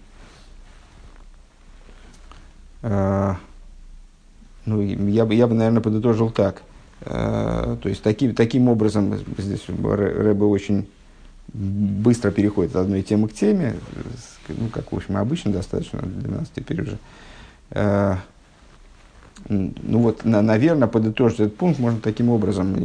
э, 2.84 3.34
ну, 4.66 4.82
я 4.82 5.26
бы, 5.26 5.36
я 5.36 5.48
бы, 5.48 5.56
наверное, 5.56 5.82
подытожил 5.82 6.30
так. 6.30 6.64
Э, 7.02 7.78
то 7.82 7.90
есть, 7.90 8.02
таким, 8.02 8.34
таким 8.34 8.70
образом, 8.70 9.20
здесь 9.38 9.64
Рэбе 9.68 10.46
очень 10.46 10.88
быстро 11.52 12.32
переходит 12.32 12.76
от 12.76 12.84
одной 12.84 13.02
темы 13.02 13.28
к 13.28 13.34
теме, 13.34 13.76
ну, 14.48 14.70
как, 14.70 14.92
в 14.92 14.96
общем, 14.96 15.18
обычно 15.18 15.52
достаточно 15.52 16.02
для 16.02 16.38
нас 16.38 16.52
теперь 16.54 16.82
уже. 16.82 16.98
Э, 17.72 18.16
ну 19.50 20.00
вот, 20.00 20.24
на, 20.24 20.42
наверное, 20.42 20.88
подытожить 20.88 21.40
этот 21.40 21.58
пункт 21.58 21.80
можно 21.80 22.00
таким 22.00 22.30
образом, 22.30 22.76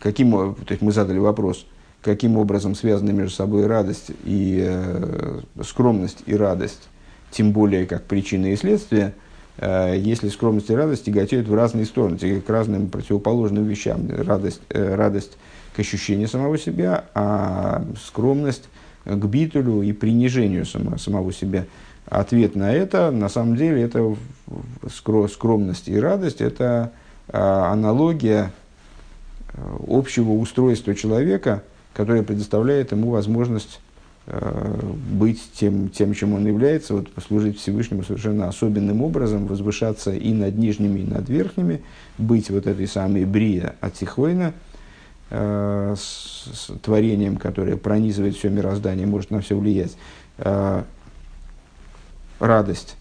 каким, 0.00 0.30
то 0.30 0.70
есть 0.70 0.80
мы 0.80 0.92
задали 0.92 1.18
вопрос, 1.18 1.66
каким 2.02 2.38
образом 2.38 2.74
связаны 2.74 3.12
между 3.12 3.34
собой 3.34 3.66
радость 3.66 4.10
и 4.24 4.64
э, 4.66 5.40
скромность 5.62 6.22
и 6.26 6.34
радость, 6.34 6.88
тем 7.30 7.52
более 7.52 7.86
как 7.86 8.04
причина 8.04 8.52
и 8.52 8.56
следствие– 8.56 9.14
Э, 9.56 9.94
если 9.96 10.28
скромность 10.28 10.70
и 10.70 10.74
радость 10.74 11.04
тяготеют 11.04 11.48
в 11.48 11.54
разные 11.54 11.86
стороны, 11.86 12.18
к 12.18 12.50
разным 12.50 12.88
противоположным 12.88 13.64
вещам. 13.64 14.08
Радость, 14.10 14.60
э, 14.70 14.94
радость 14.94 15.36
к 15.74 15.80
ощущению 15.80 16.28
самого 16.28 16.58
себя, 16.58 17.04
а 17.14 17.84
скромность 18.06 18.64
к 19.04 19.24
битулю 19.26 19.82
и 19.82 19.92
принижению 19.92 20.66
само, 20.66 20.96
самого 20.98 21.32
себя. 21.32 21.66
Ответ 22.06 22.54
на 22.54 22.72
это, 22.72 23.10
на 23.10 23.28
самом 23.28 23.56
деле, 23.56 23.82
это 23.82 24.16
скромность 25.28 25.88
и 25.88 25.98
радость, 25.98 26.40
это 26.40 26.92
а, 27.28 27.72
аналогия 27.72 28.52
э, 29.48 29.76
общего 29.88 30.32
устройства 30.32 30.94
человека, 30.94 31.62
которое 31.94 32.22
предоставляет 32.22 32.92
ему 32.92 33.10
возможность 33.10 33.80
Э, 34.26 34.80
быть 35.10 35.50
тем, 35.52 35.90
тем, 35.90 36.14
чем 36.14 36.32
он 36.32 36.46
является, 36.46 36.94
вот, 36.94 37.08
служить 37.26 37.58
Всевышнему 37.58 38.04
совершенно 38.04 38.48
особенным 38.48 39.02
образом, 39.02 39.46
возвышаться 39.46 40.12
и 40.12 40.32
над 40.32 40.56
нижними, 40.56 41.00
и 41.00 41.04
над 41.04 41.28
верхними, 41.28 41.82
быть 42.16 42.48
вот 42.48 42.66
этой 42.66 42.86
самой 42.86 43.26
брия 43.26 43.74
от 43.82 43.94
Тихойна, 43.94 44.54
э, 45.30 45.94
с, 45.96 46.50
с 46.52 46.72
творением, 46.82 47.36
которое 47.36 47.76
пронизывает 47.76 48.36
все 48.36 48.48
мироздание, 48.48 49.06
может 49.06 49.30
на 49.30 49.40
все 49.40 49.56
влиять. 49.56 49.96
Э, 50.38 50.82
радость 52.40 52.96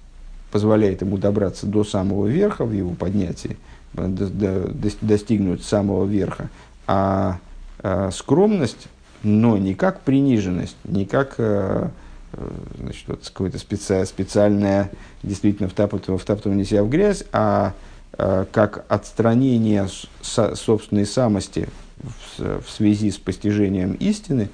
позволяет 0.51 1.01
ему 1.01 1.17
добраться 1.17 1.65
до 1.65 1.83
самого 1.83 2.27
верха 2.27 2.65
в 2.65 2.71
его 2.71 2.91
поднятии, 2.91 3.57
до, 3.93 4.27
до, 4.27 4.71
достигнуть 5.01 5.63
самого 5.63 6.05
верха, 6.05 6.49
а 6.88 7.39
э, 7.79 8.12
скромность 8.13 8.88
но 9.23 9.57
не 9.57 9.73
как 9.73 10.01
приниженность, 10.01 10.75
не 10.83 11.05
как 11.05 11.36
э, 11.38 11.88
э, 12.33 12.49
значит, 12.79 13.07
вот 13.07 13.25
какое-то 13.25 13.57
специ, 13.57 14.05
специальное 14.05 14.91
действительно 15.23 15.69
втаптывание, 15.69 16.19
втаптывание 16.19 16.65
себя 16.65 16.83
в 16.83 16.89
грязь, 16.89 17.23
а 17.31 17.73
э, 18.17 18.45
как 18.51 18.86
отстранение 18.89 19.88
со, 20.21 20.55
собственной 20.55 21.05
самости 21.05 21.69
в, 22.03 22.69
связи 22.69 23.11
с 23.11 23.17
постижением 23.17 23.93
истины 23.93 24.49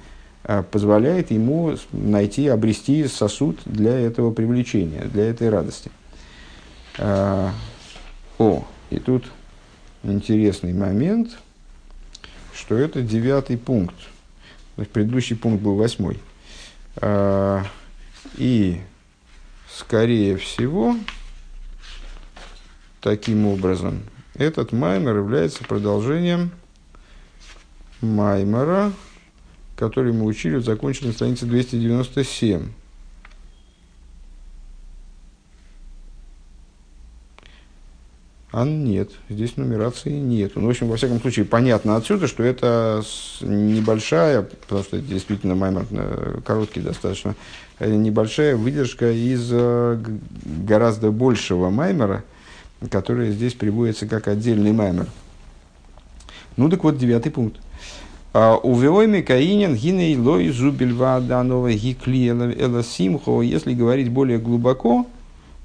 позволяет 0.72 1.32
ему 1.32 1.76
найти, 1.92 2.48
обрести 2.48 3.08
сосуд 3.08 3.60
для 3.66 4.00
этого 4.00 4.32
привлечения, 4.32 5.06
для 5.06 5.26
этой 5.26 5.50
радости. 5.50 5.92
О, 6.98 7.54
и 8.90 9.00
тут 9.00 9.26
интересный 10.04 10.74
момент, 10.74 11.38
что 12.54 12.78
это 12.78 13.02
девятый 13.02 13.58
пункт– 13.58 13.96
предыдущий 14.86 15.36
пункт 15.36 15.62
был 15.62 15.76
восьмой. 15.76 16.20
А, 16.98 17.64
и, 18.38 18.82
скорее 19.74 20.38
всего, 20.38 20.96
таким 23.02 23.46
образом, 23.46 24.02
этот 24.36 24.72
маймер 24.72 25.18
является 25.18 25.64
продолжением 25.64 26.52
маймера, 28.02 28.92
который 29.76 30.14
мы 30.14 30.26
учили 30.26 30.56
в 30.56 30.66
законченной 30.66 31.14
странице 31.14 31.46
297. 31.46 32.68
А 38.52 38.66
нет, 38.66 39.12
здесь 39.30 39.58
нумерации 39.58 40.10
нет. 40.10 40.54
Ну, 40.56 40.66
в 40.66 40.70
общем, 40.70 40.88
во 40.88 40.98
всяком 40.98 41.22
случае, 41.22 41.46
понятно 41.46 41.96
отсюда, 41.96 42.28
что 42.28 42.42
это 42.42 43.04
небольшая, 43.42 44.42
потому 44.42 44.84
что 44.84 44.98
это 44.98 45.06
действительно 45.06 45.54
маймер 45.54 45.86
э, 45.92 46.40
короткий 46.44 46.80
достаточно, 46.80 47.36
э, 47.78 47.94
небольшая 47.94 48.56
выдержка 48.56 49.12
из 49.12 49.50
э, 49.52 50.04
гораздо 50.66 51.12
большего 51.12 51.70
маймера, 51.70 52.24
которая 52.90 53.32
здесь 53.32 53.54
приводится 53.54 54.08
как 54.08 54.28
отдельный 54.28 54.72
маймер. 54.72 55.06
Ну 56.58 56.70
так 56.70 56.84
вот, 56.84 56.98
девятый 56.98 57.32
пункт. 57.32 57.60
А, 58.32 58.58
Увеойми 58.58 59.22
каинен 59.22 59.76
гиней 59.76 60.16
лой 60.16 60.50
зубельва 60.50 61.20
данова 61.20 61.72
гикли 61.72 62.28
эла 62.28 62.84
симхо. 62.84 63.42
Если 63.42 63.74
говорить 63.74 64.12
более 64.12 64.38
глубоко, 64.38 65.08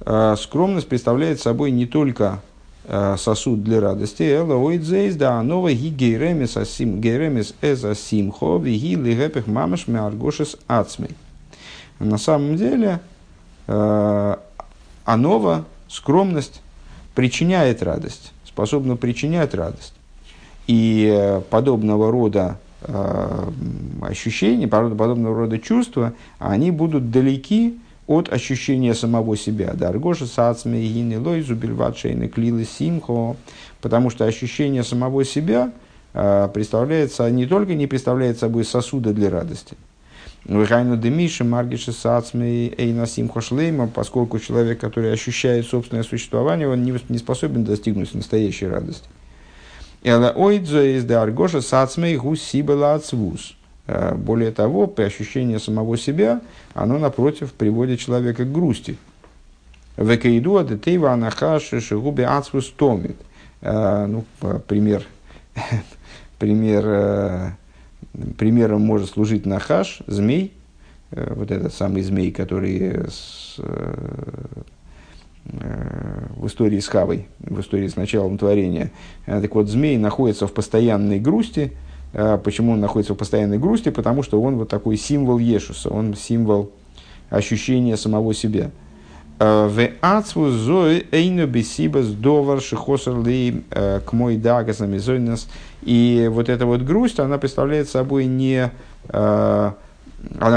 а, 0.00 0.35
скромность 0.37 0.88
представляет 0.88 1.40
собой 1.40 1.70
не 1.72 1.85
только 1.85 2.40
а, 2.87 3.16
сосуд 3.18 3.62
для 3.62 3.81
радости. 3.81 4.22
Эла 4.22 4.55
ойдзейс 4.55 5.14
да 5.16 5.38
анова 5.40 5.72
ги 5.72 5.90
гейремес 5.90 6.57
асим 6.57 7.03
гейремес 7.03 7.55
эза 7.61 7.94
симхо 7.94 8.57
виги 8.57 8.94
лигепех 8.94 9.46
мамаш 9.46 9.87
меаргошес 9.87 10.57
ацмей. 10.66 11.11
На 11.98 12.18
самом 12.18 12.57
деле, 12.57 13.00
анова, 15.05 15.64
скромность, 15.88 16.61
причиняет 17.14 17.85
радость, 17.85 18.33
способна 18.44 18.96
причинять 18.96 19.55
радость. 19.55 19.94
И 20.66 21.11
э, 21.12 21.40
подобного 21.50 22.11
рода 22.11 22.59
э, 22.83 23.50
ощущения, 24.03 24.66
подобного 24.66 25.35
рода 25.35 25.59
чувства, 25.59 26.14
они 26.38 26.70
будут 26.70 27.11
далеки 27.11 27.79
от 28.07 28.33
ощущения 28.33 28.94
самого 28.94 29.37
себя. 29.37 29.72
Даргоша 29.74 30.27
сацме 30.27 30.81
гини 30.83 31.16
лойзу 31.16 31.55
бельватшейны 31.55 32.29
клилы 32.29 32.64
симхо. 32.64 33.37
Потому 33.81 34.09
что 34.09 34.24
ощущение 34.24 34.83
самого 34.83 35.24
себя 35.24 35.70
э, 36.14 36.48
представляется, 36.53 37.31
не 37.31 37.46
только 37.46 37.74
не 37.74 37.87
представляет 37.87 38.38
собой 38.38 38.64
сосуда 38.64 39.12
для 39.12 39.29
радости, 39.29 39.77
Вихайну 40.46 40.96
демиши 40.98 41.42
маргиши 41.42 41.92
сацми 41.92 42.72
эйна 42.77 43.07
симхо 43.07 43.40
шлейма, 43.40 43.88
поскольку 43.88 44.38
человек, 44.38 44.79
который 44.79 45.12
ощущает 45.12 45.66
собственное 45.66 46.03
существование, 46.03 46.68
он 46.68 46.83
не 46.83 47.18
способен 47.18 47.64
достигнуть 47.64 48.12
настоящей 48.14 48.66
радости. 48.66 49.09
Эла 50.05 50.33
ойдзо 50.37 50.83
из 50.83 51.05
даргоша 51.05 51.62
сацмей 51.62 52.17
гусибела 52.17 52.93
ацвус. 52.95 53.57
Э, 53.87 54.14
более 54.14 54.51
того, 54.53 54.87
при 54.87 55.05
ощущении 55.05 55.57
самого 55.57 55.97
себя, 55.97 56.43
оно, 56.75 56.99
напротив, 56.99 57.55
приводит 57.55 58.01
человека 58.01 58.45
к 58.45 58.53
грусти. 58.53 58.99
Векаиду 59.97 60.59
адетейва 60.59 61.12
анахаши 61.12 61.81
шигуби 61.81 62.21
ацвус 62.21 62.69
томит. 62.69 63.17
Э, 63.62 64.05
ну, 64.05 64.25
пример, 64.69 65.05
пример, 66.38 66.85
э, 66.87 67.51
примером 68.37 68.83
может 68.83 69.09
служить 69.09 69.47
нахаш, 69.47 70.03
змей, 70.07 70.53
вот 71.11 71.51
этот 71.51 71.73
самый 71.73 72.03
змей, 72.03 72.31
который 72.31 73.09
с, 73.09 73.59
Э, 75.47 76.27
в 76.37 76.47
истории 76.47 76.81
с 76.81 76.88
Хавой, 76.88 77.27
в 77.47 77.61
истории 77.61 77.89
с 77.89 77.97
началом 77.97 78.39
творения. 78.39 78.91
Э, 79.27 79.41
так 79.41 79.55
вот, 79.55 79.69
змей 79.69 79.97
находится 79.97 80.47
в 80.47 80.53
постоянной 80.53 81.19
грусти. 81.19 81.73
Э, 82.13 82.39
почему 82.43 82.73
он 82.73 82.81
находится 82.81 83.15
в 83.15 83.17
постоянной 83.17 83.59
грусти? 83.59 83.91
Потому 83.91 84.23
что 84.23 84.41
он 84.41 84.57
вот 84.57 84.69
такой 84.69 84.97
символ 84.97 85.39
Ешуса, 85.39 85.91
он 85.91 86.15
символ 86.15 86.71
ощущения 87.31 87.97
самого 87.97 88.35
себя. 88.35 88.71
В 89.37 89.89
ацву 90.01 90.51
зои 90.51 91.09
эйно 91.11 91.47
бесибас 91.47 92.07
довар 92.07 92.61
к 92.61 94.13
мой 94.13 94.37
дагас 94.37 94.81
И 95.83 96.31
вот 96.33 96.49
эта 96.49 96.67
вот 96.67 96.83
грусть, 96.83 97.19
она 97.19 97.39
представляет 97.39 97.89
собой 97.89 98.27
не... 98.27 98.71
Она 99.09 99.75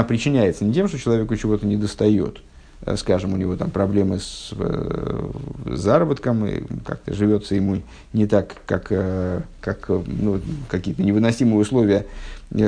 причиняется 0.06 0.64
не 0.64 0.72
тем, 0.72 0.86
что 0.86 0.96
человеку 0.96 1.34
чего-то 1.34 1.66
не 1.66 1.76
достает, 1.76 2.38
Э, 2.38 2.57
скажем, 2.96 3.32
у 3.32 3.36
него 3.36 3.56
там 3.56 3.70
проблемы 3.70 4.20
с 4.20 4.52
э, 4.56 5.30
заработком, 5.66 6.46
и 6.46 6.62
как-то 6.84 7.12
живется 7.12 7.54
ему 7.54 7.82
не 8.12 8.26
так, 8.26 8.54
как, 8.66 8.86
э, 8.90 9.40
как 9.60 9.88
ну, 9.88 10.40
какие-то 10.68 11.02
невыносимые 11.02 11.58
условия 11.58 12.06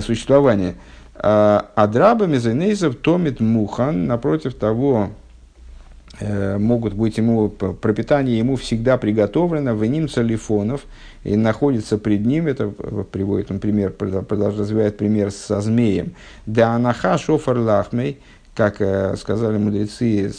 существования. 0.00 0.74
А, 1.14 1.70
а 1.74 1.86
драба 1.86 2.26
мезенейзов 2.26 2.96
томит 2.96 3.40
мухан, 3.40 4.06
напротив 4.06 4.54
того, 4.54 5.10
могут 6.20 6.92
быть 6.92 7.16
ему, 7.16 7.48
пропитание 7.48 8.36
ему 8.36 8.56
всегда 8.56 8.98
приготовлено, 8.98 9.74
в 9.74 9.86
ним 9.86 10.06
салифонов, 10.06 10.82
и 11.24 11.36
находится 11.36 11.98
пред 11.98 12.26
ним, 12.26 12.46
это 12.46 12.68
приводит 12.68 13.50
он 13.50 13.58
пример, 13.58 13.92
продолжает 13.92 14.58
развивает 14.58 14.96
пример 14.98 15.30
со 15.30 15.60
змеем, 15.60 16.12
да 16.44 16.74
анаха 16.74 17.16
шофар 17.16 17.58
лахмей, 17.58 18.18
как 18.54 18.80
э, 18.80 19.16
сказали 19.16 19.58
мудрецы, 19.58 20.32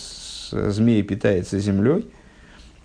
змей 0.52 1.04
питается 1.04 1.60
землей. 1.60 2.10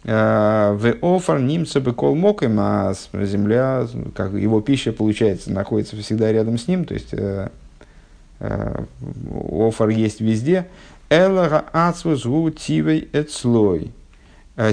Э, 0.05 0.73
в 0.73 0.97
офар 1.03 1.41
нимца 1.41 1.81
бы 1.81 1.93
колмоком, 1.93 2.57
а 2.61 2.95
земля, 3.12 3.87
как 4.15 4.33
его 4.35 4.61
пища, 4.61 4.93
получается, 4.93 5.53
находится 5.53 5.97
всегда 5.97 6.33
рядом 6.33 6.59
с 6.59 6.69
ним, 6.69 6.85
то 6.85 6.95
есть 6.95 7.12
э, 7.12 7.49
офар 8.41 9.89
есть 9.89 10.21
везде. 10.21 10.67
Элага 11.09 11.65
ацвус 11.73 12.27
гу 12.27 12.51
тивей 12.51 13.09
эцлой. 13.12 13.93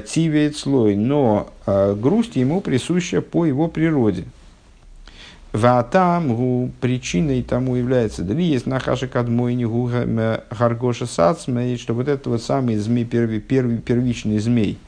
Тивей 0.06 0.48
эцлой, 0.48 0.96
но 0.96 1.52
грусть 1.68 2.38
ему 2.38 2.62
присуща 2.62 3.22
по 3.22 3.46
его 3.46 3.68
природе. 3.68 4.24
Ватам 5.54 6.72
причиной 6.82 7.44
тому 7.44 7.76
является, 7.76 8.24
да 8.24 8.34
ли 8.34 8.44
есть 8.44 8.66
нахаша 8.66 9.08
кадмойни 9.08 9.66
гаргоша 10.50 11.06
сацмей, 11.06 11.78
что 11.78 11.94
вот 11.94 12.08
этот 12.08 12.26
вот 12.26 12.42
самый 12.42 12.76
змей, 12.78 13.06
первый, 13.06 13.40
первый, 13.40 13.78
первичный 13.78 14.40
змей, 14.40 14.80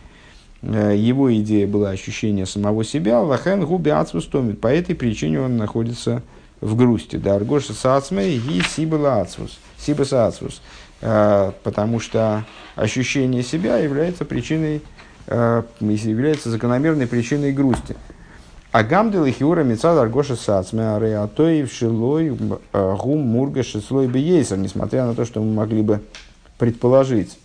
э, 0.63 0.95
его 0.97 1.31
идея 1.35 1.67
была 1.67 1.91
ощущение 1.91 2.47
самого 2.47 2.83
себя, 2.83 3.21
лахен 3.21 3.63
губи 3.63 3.91
ацвус 3.91 4.25
томит, 4.25 4.59
по 4.59 4.65
этой 4.65 4.95
причине 4.95 5.39
он 5.39 5.55
находится 5.57 6.23
в 6.61 6.75
грусти. 6.75 7.17
Да, 7.17 7.35
аргоша 7.35 7.73
сацмей 7.73 8.35
и 8.37 8.61
сибала 8.63 9.21
ацвус, 9.21 9.59
сибас 9.77 10.13
ацвус, 10.13 10.63
э, 11.01 11.51
потому 11.63 11.99
что 11.99 12.43
ощущение 12.75 13.43
себя 13.43 13.77
является 13.77 14.25
причиной, 14.25 14.81
э, 15.27 15.61
является 15.79 16.49
закономерной 16.49 17.05
причиной 17.05 17.53
грусти. 17.53 17.95
А 18.75 18.83
гамдел 18.83 19.23
и 19.23 19.31
хиура 19.31 19.63
мецад 19.63 19.97
аргоша 19.97 20.35
сацме 20.35 20.97
ареатоев 20.97 21.71
шилой 21.71 22.37
э, 22.73 22.95
гум 23.01 23.21
мурга 23.21 23.63
шислой 23.63 24.09
бейсер, 24.09 24.57
несмотря 24.57 25.05
на 25.05 25.15
то, 25.15 25.23
что 25.23 25.41
мы 25.41 25.53
могли 25.53 25.81
бы 25.81 26.01
предположить, 26.57 27.39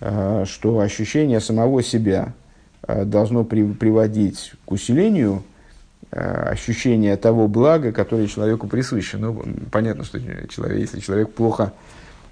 э, 0.00 0.46
что 0.46 0.80
ощущение 0.80 1.40
самого 1.40 1.82
себя 1.82 2.32
э, 2.88 3.04
должно 3.04 3.44
при, 3.44 3.70
приводить 3.70 4.54
к 4.64 4.72
усилению 4.72 5.42
ощущения 6.10 7.18
того 7.18 7.48
блага, 7.48 7.92
которое 7.92 8.26
человеку 8.26 8.66
присуще. 8.66 9.18
Ну, 9.18 9.44
понятно, 9.70 10.04
что 10.04 10.18
человек, 10.48 10.78
если 10.78 11.00
человек 11.00 11.34
плохо 11.34 11.74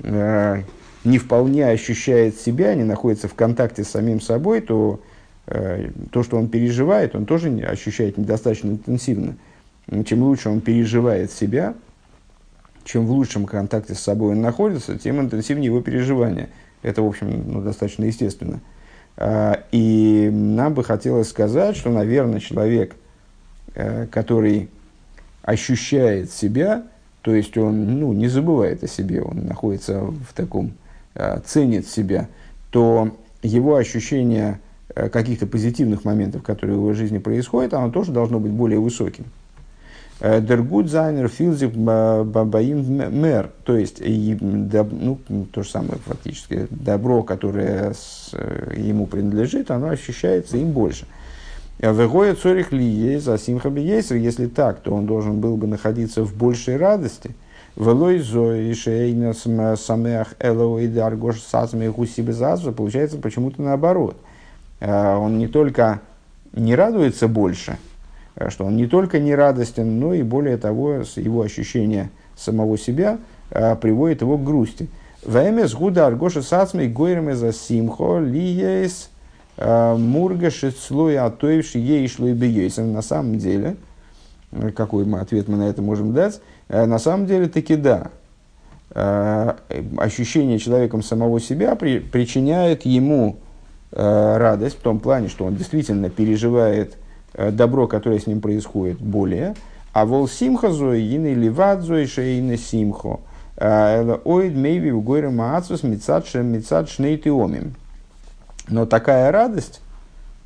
не 0.00 1.18
вполне 1.18 1.66
ощущает 1.66 2.40
себя, 2.40 2.74
не 2.74 2.84
находится 2.84 3.28
в 3.28 3.34
контакте 3.34 3.84
с 3.84 3.90
самим 3.90 4.22
собой, 4.22 4.62
то 4.62 5.00
то, 5.46 6.22
что 6.22 6.38
он 6.38 6.48
переживает, 6.48 7.14
он 7.14 7.26
тоже 7.26 7.50
ощущает 7.66 8.16
недостаточно 8.16 8.70
интенсивно. 8.70 9.36
Чем 10.06 10.22
лучше 10.22 10.48
он 10.48 10.60
переживает 10.60 11.30
себя, 11.30 11.74
чем 12.84 13.06
в 13.06 13.10
лучшем 13.10 13.44
контакте 13.44 13.94
с 13.94 14.00
собой 14.00 14.32
он 14.32 14.40
находится, 14.40 14.98
тем 14.98 15.20
интенсивнее 15.20 15.66
его 15.66 15.82
переживания. 15.82 16.48
Это, 16.82 17.02
в 17.02 17.06
общем, 17.06 17.44
ну, 17.46 17.60
достаточно 17.60 18.04
естественно. 18.04 18.60
А, 19.16 19.64
и 19.72 20.30
нам 20.32 20.74
бы 20.74 20.84
хотелось 20.84 21.28
сказать, 21.28 21.76
что, 21.76 21.90
наверное, 21.90 22.40
человек, 22.40 22.96
э, 23.74 24.06
который 24.10 24.70
ощущает 25.42 26.30
себя, 26.30 26.84
то 27.20 27.34
есть 27.34 27.56
он 27.56 28.00
ну, 28.00 28.12
не 28.12 28.28
забывает 28.28 28.82
о 28.82 28.88
себе, 28.88 29.22
он 29.22 29.46
находится 29.46 30.00
в 30.00 30.32
таком, 30.34 30.72
э, 31.14 31.40
ценит 31.44 31.86
себя, 31.86 32.28
то 32.70 33.14
его 33.42 33.76
ощущение 33.76 34.58
Э, 34.58 34.63
каких-то 34.94 35.46
позитивных 35.46 36.04
моментов, 36.04 36.42
которые 36.42 36.76
в 36.76 36.80
его 36.80 36.92
жизни 36.92 37.18
происходят, 37.18 37.74
оно 37.74 37.90
тоже 37.90 38.12
должно 38.12 38.38
быть 38.38 38.52
более 38.52 38.78
высоким. 38.78 39.24
Дергут 40.20 40.88
зайнер 40.88 41.28
филзик 41.28 41.74
бабаим 41.74 43.20
мэр, 43.20 43.50
то 43.64 43.76
есть 43.76 44.00
ну, 44.00 45.18
то 45.52 45.64
же 45.64 45.68
самое 45.68 45.98
фактически, 46.06 46.68
добро, 46.70 47.24
которое 47.24 47.92
э, 48.32 48.74
ему 48.76 49.06
принадлежит, 49.06 49.72
оно 49.72 49.88
ощущается 49.88 50.56
им 50.56 50.70
больше. 50.70 51.06
Вегоя 51.80 52.36
цорих 52.36 52.70
ли 52.70 52.84
есть, 52.84 53.24
за 53.24 53.36
симхаби 53.38 53.82
если 53.82 54.46
так, 54.46 54.80
то 54.80 54.94
он 54.94 55.06
должен 55.06 55.40
был 55.40 55.56
бы 55.56 55.66
находиться 55.66 56.22
в 56.22 56.34
большей 56.34 56.76
радости. 56.76 57.32
Велой 57.76 58.20
зои 58.20 58.72
шейна 58.72 59.34
самеах 59.34 60.34
элоиды 60.38 61.00
аргош 61.00 61.40
сазме 61.42 61.90
гусибе 61.90 62.32
получается 62.72 63.18
почему-то 63.18 63.60
наоборот– 63.60 64.16
Э, 64.26 64.30
он 64.86 65.38
не 65.38 65.46
только 65.46 66.00
не 66.52 66.74
радуется 66.74 67.28
больше, 67.28 67.78
э, 68.36 68.50
что 68.50 68.64
он 68.64 68.76
не 68.76 68.86
только 68.86 69.18
не 69.18 69.34
радостен, 69.34 69.98
но 69.98 70.14
и 70.14 70.22
более 70.22 70.56
того, 70.56 71.02
его 71.16 71.42
ощущение 71.42 72.10
самого 72.36 72.78
себя 72.78 73.18
э, 73.50 73.76
приводит 73.76 74.22
его 74.22 74.38
к 74.38 74.44
грусти. 74.44 74.88
Вэмес 75.24 75.74
гуда 75.74 76.06
аргоша 76.06 76.42
сацмей 76.42 76.88
гойрме 76.88 77.34
за 77.34 77.52
симхо 77.52 78.18
лиес 78.18 79.08
Мурга 79.56 80.50
шицлой 80.50 81.16
атоевши 81.16 81.78
ей 81.78 82.08
шло 82.08 82.26
и 82.26 82.70
На 82.76 83.02
самом 83.02 83.38
деле, 83.38 83.76
какой 84.74 85.04
мы 85.06 85.20
ответ 85.20 85.46
мы 85.46 85.56
на 85.56 85.68
это 85.68 85.80
можем 85.80 86.12
дать? 86.12 86.40
На 86.68 86.98
самом 86.98 87.26
деле 87.26 87.48
таки 87.48 87.76
да. 87.76 88.10
Ощущение 89.96 90.58
человеком 90.58 91.04
самого 91.04 91.40
себя 91.40 91.76
при, 91.76 92.00
причиняет 92.00 92.84
ему 92.84 93.36
радость 93.96 94.78
в 94.78 94.80
том 94.80 94.98
плане, 94.98 95.28
что 95.28 95.44
он 95.44 95.54
действительно 95.54 96.10
переживает 96.10 96.96
добро, 97.32 97.86
которое 97.86 98.18
с 98.18 98.26
ним 98.26 98.40
происходит, 98.40 98.98
более. 98.98 99.54
А 99.92 100.04
вол 100.04 100.28
симха 100.28 100.70
зои, 100.70 101.16
ины 101.16 101.34
ливат 101.34 101.82
зои, 101.82 102.06
шейны 102.06 102.56
симхо. 102.56 103.20
Оид 103.56 104.56
мейви 104.56 104.90
в 104.90 105.00
горе 105.02 105.30
маацус 105.30 105.84
мицад 105.84 106.26
шнейтиомим. 106.26 107.74
Но 108.68 108.86
такая 108.86 109.30
радость, 109.30 109.80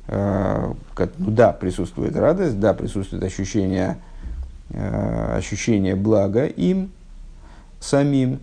э, 0.07 0.73
ну 1.17 1.31
да, 1.31 1.51
присутствует 1.53 2.15
радость, 2.15 2.59
да, 2.59 2.73
присутствует 2.73 3.23
ощущение, 3.23 3.97
э, 4.71 5.35
ощущение 5.37 5.95
блага 5.95 6.45
им 6.45 6.91
самим, 7.79 8.35
э, 8.35 8.37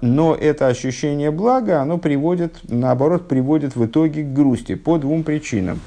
но 0.00 0.34
это 0.34 0.68
ощущение 0.68 1.30
блага, 1.30 1.80
оно 1.80 1.98
приводит, 1.98 2.56
наоборот, 2.68 3.28
приводит 3.28 3.76
в 3.76 3.84
итоге 3.84 4.22
к 4.22 4.32
грусти 4.32 4.74
по 4.74 4.98
двум 4.98 5.22
причинам. 5.24 5.80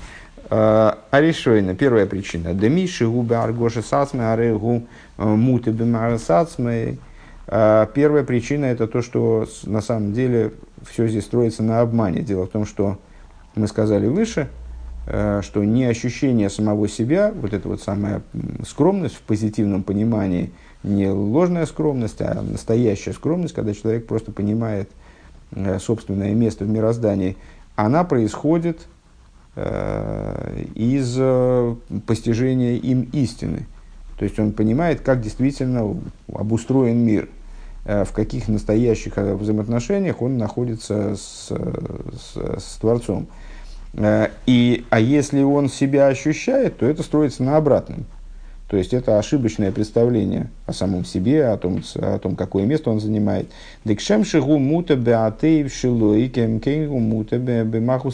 Аришойна, 0.50 1.76
первая 1.76 2.06
причина. 2.06 2.54
Демиши 2.54 3.08
губы 3.08 3.36
аргоши 3.36 3.82
сацмы, 3.82 4.32
арегу 4.32 4.84
муты 5.18 5.72
бимары 5.72 6.20
сацмы. 6.20 7.00
Первая 7.48 8.24
причина 8.24 8.66
это 8.66 8.88
то, 8.88 9.02
что 9.02 9.48
на 9.64 9.82
самом 9.82 10.14
деле 10.14 10.52
все 10.88 11.08
здесь 11.08 11.26
строится 11.26 11.64
на 11.64 11.82
обмане. 11.82 12.22
Дело 12.22 12.46
в 12.46 12.50
том, 12.50 12.66
что 12.66 13.00
мы 13.56 13.68
сказали 13.68 14.08
выше, 14.08 14.50
э, 15.08 15.42
что 15.44 15.64
не 15.64 15.86
ощущение 15.86 16.50
самого 16.50 16.88
себя, 16.88 17.32
вот 17.34 17.54
эта 17.54 17.68
вот 17.68 17.82
самая 17.82 18.22
скромность 18.68 19.16
в 19.16 19.22
позитивном 19.22 19.84
понимании, 19.84 20.52
не 20.86 21.10
ложная 21.10 21.66
скромность, 21.66 22.22
а 22.22 22.42
настоящая 22.42 23.14
скромность, 23.14 23.54
когда 23.54 23.74
человек 23.74 24.08
просто 24.08 24.32
понимает 24.32 24.90
э, 25.52 25.80
собственное 25.80 26.34
место 26.34 26.66
в 26.66 26.70
мироздании, 26.70 27.38
она 27.76 28.04
происходит 28.04 28.88
э, 29.56 30.66
из 30.76 31.18
постижения 32.06 32.78
им 32.78 33.10
истины. 33.14 33.66
То 34.18 34.24
есть 34.24 34.40
он 34.40 34.54
понимает, 34.54 35.02
как 35.02 35.22
действительно 35.22 35.98
обустроен 36.32 36.98
мир– 37.00 37.30
Э, 37.88 38.04
в 38.04 38.14
каких 38.14 38.48
настоящих 38.48 39.20
э, 39.20 39.36
взаимоотношениях 39.36 40.24
он 40.24 40.40
находится 40.40 41.16
с, 41.16 41.52
с, 41.52 42.36
с 42.36 42.78
Творцом. 42.82 43.28
Э, 43.94 44.30
и, 44.48 44.84
а 44.90 45.00
если 45.00 45.44
он 45.44 45.70
себя 45.70 46.08
ощущает, 46.08 46.78
то 46.78 46.88
это 46.88 47.04
строится 47.04 47.44
на 47.44 47.58
обратном. 47.58 48.06
То 48.68 48.78
есть 48.78 48.94
это 48.94 49.20
ошибочное 49.20 49.72
представление 49.72 50.50
о 50.66 50.74
самом 50.74 51.06
себе, 51.06 51.46
о 51.48 51.58
том, 51.58 51.84
о 51.96 52.18
том 52.18 52.36
какое 52.36 52.66
место 52.66 52.90
он 52.90 53.00
занимает. 53.00 53.48
Декшем 53.84 54.26
шигу 54.26 54.58
мута 54.58 54.96
беатеев 54.96 55.72
шилой 55.72 56.28
кемкенгу 56.30 56.98
мута 56.98 57.38
бемаху 57.38 58.12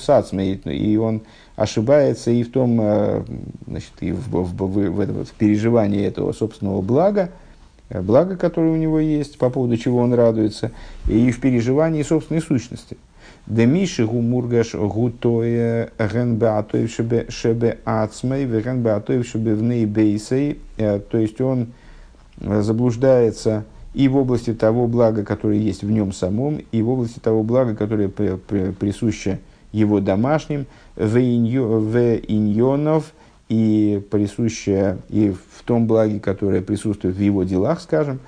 И 0.66 0.98
он 0.98 1.22
ошибается 1.56 2.32
и 2.32 2.44
в 2.44 2.52
том, 2.52 3.26
значит, 3.66 3.94
и 4.02 4.12
в, 4.12 4.28
в, 4.30 4.54
в, 4.54 4.68
в, 4.68 4.90
в, 4.90 5.26
в 5.26 5.32
переживании 5.34 6.06
этого 6.06 6.34
собственного 6.34 6.82
блага, 6.82 7.30
Э, 7.92 8.02
благо, 8.02 8.38
которое 8.38 8.72
у 8.72 8.78
него 8.78 9.00
есть, 9.00 9.38
по 9.38 9.50
поводу 9.50 9.78
чего 9.78 10.00
он 10.00 10.14
радуется, 10.14 10.72
и 11.10 11.32
в 11.32 11.40
переживании 11.42 12.04
собственной 12.04 12.42
сущности. 12.42 12.98
Демиши 13.48 14.06
гумургаш 14.06 14.76
гутое 14.76 15.92
генбеатоев 15.98 16.92
шебе 17.30 17.78
ацмей 17.84 18.46
вегенбеатоев 18.46 19.28
шебе 19.28 19.56
вней 19.56 19.86
бейсей. 19.86 20.60
То 20.78 21.18
есть 21.18 21.42
он 21.42 21.68
заблуждается 22.40 23.66
и 23.94 24.08
в 24.08 24.16
области 24.16 24.54
того 24.54 24.88
блага, 24.88 25.26
которое 25.26 25.60
есть 25.60 25.84
в 25.84 25.92
нем 25.92 26.14
самом, 26.14 26.62
и 26.72 26.82
в 26.82 26.90
области 26.90 27.20
того 27.20 27.44
блага, 27.44 27.76
которое 27.76 28.08
присуще 28.08 29.40
его 29.74 30.00
домашним, 30.00 30.66
в 30.96 31.18
иньонов, 31.20 33.14
и 33.50 34.02
присущее 34.10 35.00
и 35.10 35.32
в 35.32 35.64
том 35.64 35.86
благе, 35.86 36.22
которое 36.22 36.62
присутствует 36.62 37.18
в 37.18 37.20
его 37.20 37.44
делах, 37.44 37.82
скажем. 37.82 38.22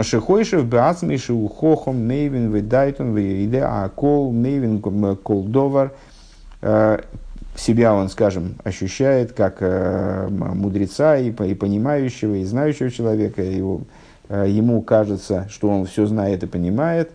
Шехойшев 0.00 0.66
бацмиши 0.66 1.32
ухохом 1.32 2.06
мейвин 2.06 2.50
ведайтон 2.50 3.14
вейде 3.14 3.62
акол 3.62 4.32
мейвин 4.32 4.80
кол 4.80 5.44
довар. 5.44 5.92
Э, 6.62 7.00
себя 7.56 7.94
он, 7.94 8.08
скажем, 8.08 8.56
ощущает 8.64 9.32
как 9.32 9.58
э, 9.60 10.28
мудреца 10.28 11.16
и, 11.16 11.30
и 11.30 11.54
понимающего, 11.54 12.34
и 12.34 12.44
знающего 12.44 12.90
человека. 12.90 13.42
Его, 13.42 13.82
э, 14.28 14.46
ему 14.48 14.82
кажется, 14.82 15.46
что 15.48 15.68
он 15.68 15.86
все 15.86 16.06
знает 16.06 16.42
и 16.42 16.46
понимает. 16.46 17.12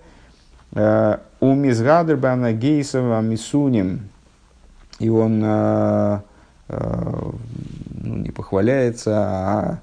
У 0.71 1.53
Мизгадербана 1.55 2.53
Гейсова 2.53 3.21
Мисуним. 3.21 4.09
И 4.99 5.09
он 5.09 5.43
Э, 6.69 7.31
ну, 8.01 8.15
не 8.17 8.29
похваляется, 8.29 9.11
а 9.17 9.79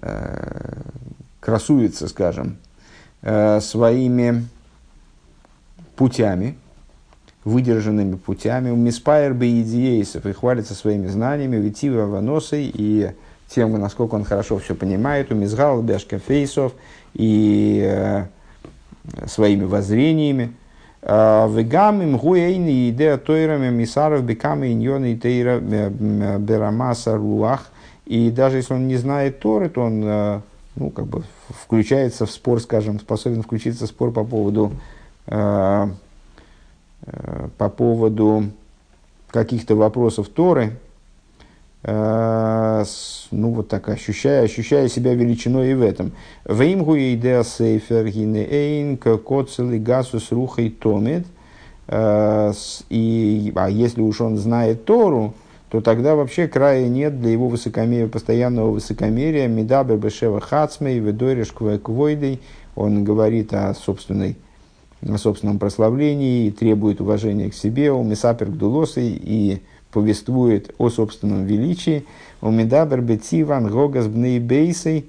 э, 0.00 0.82
красуется, 1.40 2.08
скажем, 2.08 2.56
э, 3.22 3.60
своими 3.60 4.46
путями, 5.96 6.56
выдержанными 7.44 8.16
путями, 8.16 8.70
Миспайр 8.70 9.34
Бейдиейсов 9.34 10.26
и 10.26 10.32
хвалится 10.32 10.74
своими 10.74 11.06
знаниями, 11.08 11.56
Витива 11.56 12.06
Ваносой 12.06 12.70
и 12.72 13.10
тем, 13.48 13.72
насколько 13.80 14.14
он 14.14 14.24
хорошо 14.24 14.58
все 14.58 14.74
понимает, 14.74 15.32
у 15.32 15.34
Мизгал 15.34 15.82
Бяшка 15.82 16.18
Фейсов 16.18 16.72
и 17.14 17.82
э, 17.84 18.26
своими 19.26 19.64
воззрениями, 19.64 20.52
Вегам 21.02 22.02
им 22.02 22.18
гуэйни 22.18 22.90
идея 22.90 23.16
тойрами 23.16 23.70
мисаров 23.70 24.22
беками 24.22 24.70
иньоны 24.70 25.16
тейра 25.16 25.58
берамаса 25.58 27.16
руах. 27.16 27.70
И 28.04 28.30
даже 28.30 28.58
если 28.58 28.74
он 28.74 28.86
не 28.86 28.96
знает 28.96 29.40
Торы, 29.40 29.70
то 29.70 29.80
он 29.80 30.42
ну, 30.80 30.90
как 30.90 31.06
бы 31.06 31.22
включается 31.48 32.26
в 32.26 32.30
спор, 32.30 32.60
скажем, 32.60 32.98
способен 32.98 33.42
включиться 33.42 33.86
в 33.86 33.88
спор 33.88 34.10
по 34.10 34.24
поводу, 34.24 34.72
по 35.26 35.88
поводу 37.56 38.50
каких-то 39.30 39.76
вопросов 39.76 40.28
Торы, 40.28 40.76
Э, 41.82 42.84
ну 43.30 43.52
вот 43.52 43.68
так 43.68 43.88
ощущая, 43.88 44.42
ощущая 44.42 44.88
себя 44.88 45.14
величиной 45.14 45.70
и 45.70 45.74
в 45.74 45.82
этом. 45.82 46.12
Веймгу 46.44 46.96
идея 46.96 47.42
сейфер 47.42 48.06
гинеэйн 48.06 48.98
коцели 48.98 49.78
гасус 49.78 50.30
рухой 50.30 50.70
томит. 50.70 51.26
Э, 51.88 52.52
и, 52.90 53.52
а 53.56 53.70
если 53.70 54.02
уж 54.02 54.20
он 54.20 54.36
знает 54.36 54.84
Тору, 54.84 55.32
то 55.70 55.80
тогда 55.80 56.16
вообще 56.16 56.48
края 56.48 56.88
нет 56.88 57.20
для 57.20 57.30
его 57.30 57.48
высокомерия, 57.48 58.08
постоянного 58.08 58.72
высокомерия. 58.72 59.46
Медабер 59.46 59.98
бешева 59.98 60.40
хацмей, 60.40 60.98
ведориш 60.98 61.52
квойдей. 61.52 62.40
Он 62.74 63.04
говорит 63.04 63.54
о 63.54 63.72
собственной 63.74 64.36
о 65.08 65.16
собственном 65.16 65.58
прославлении 65.58 66.46
и 66.46 66.50
требует 66.50 67.00
уважения 67.00 67.48
к 67.50 67.54
себе, 67.54 67.90
у 67.90 68.02
Месапер 68.02 68.50
Гдулосы 68.50 69.02
и 69.02 69.62
повествует 69.92 70.74
о 70.76 70.90
собственном 70.90 71.46
величии. 71.46 72.04
У 72.42 72.50
Медабер 72.50 73.00
Бетиван 73.00 73.68
Гогас 73.68 74.08
Бнейбейсей 74.08 75.08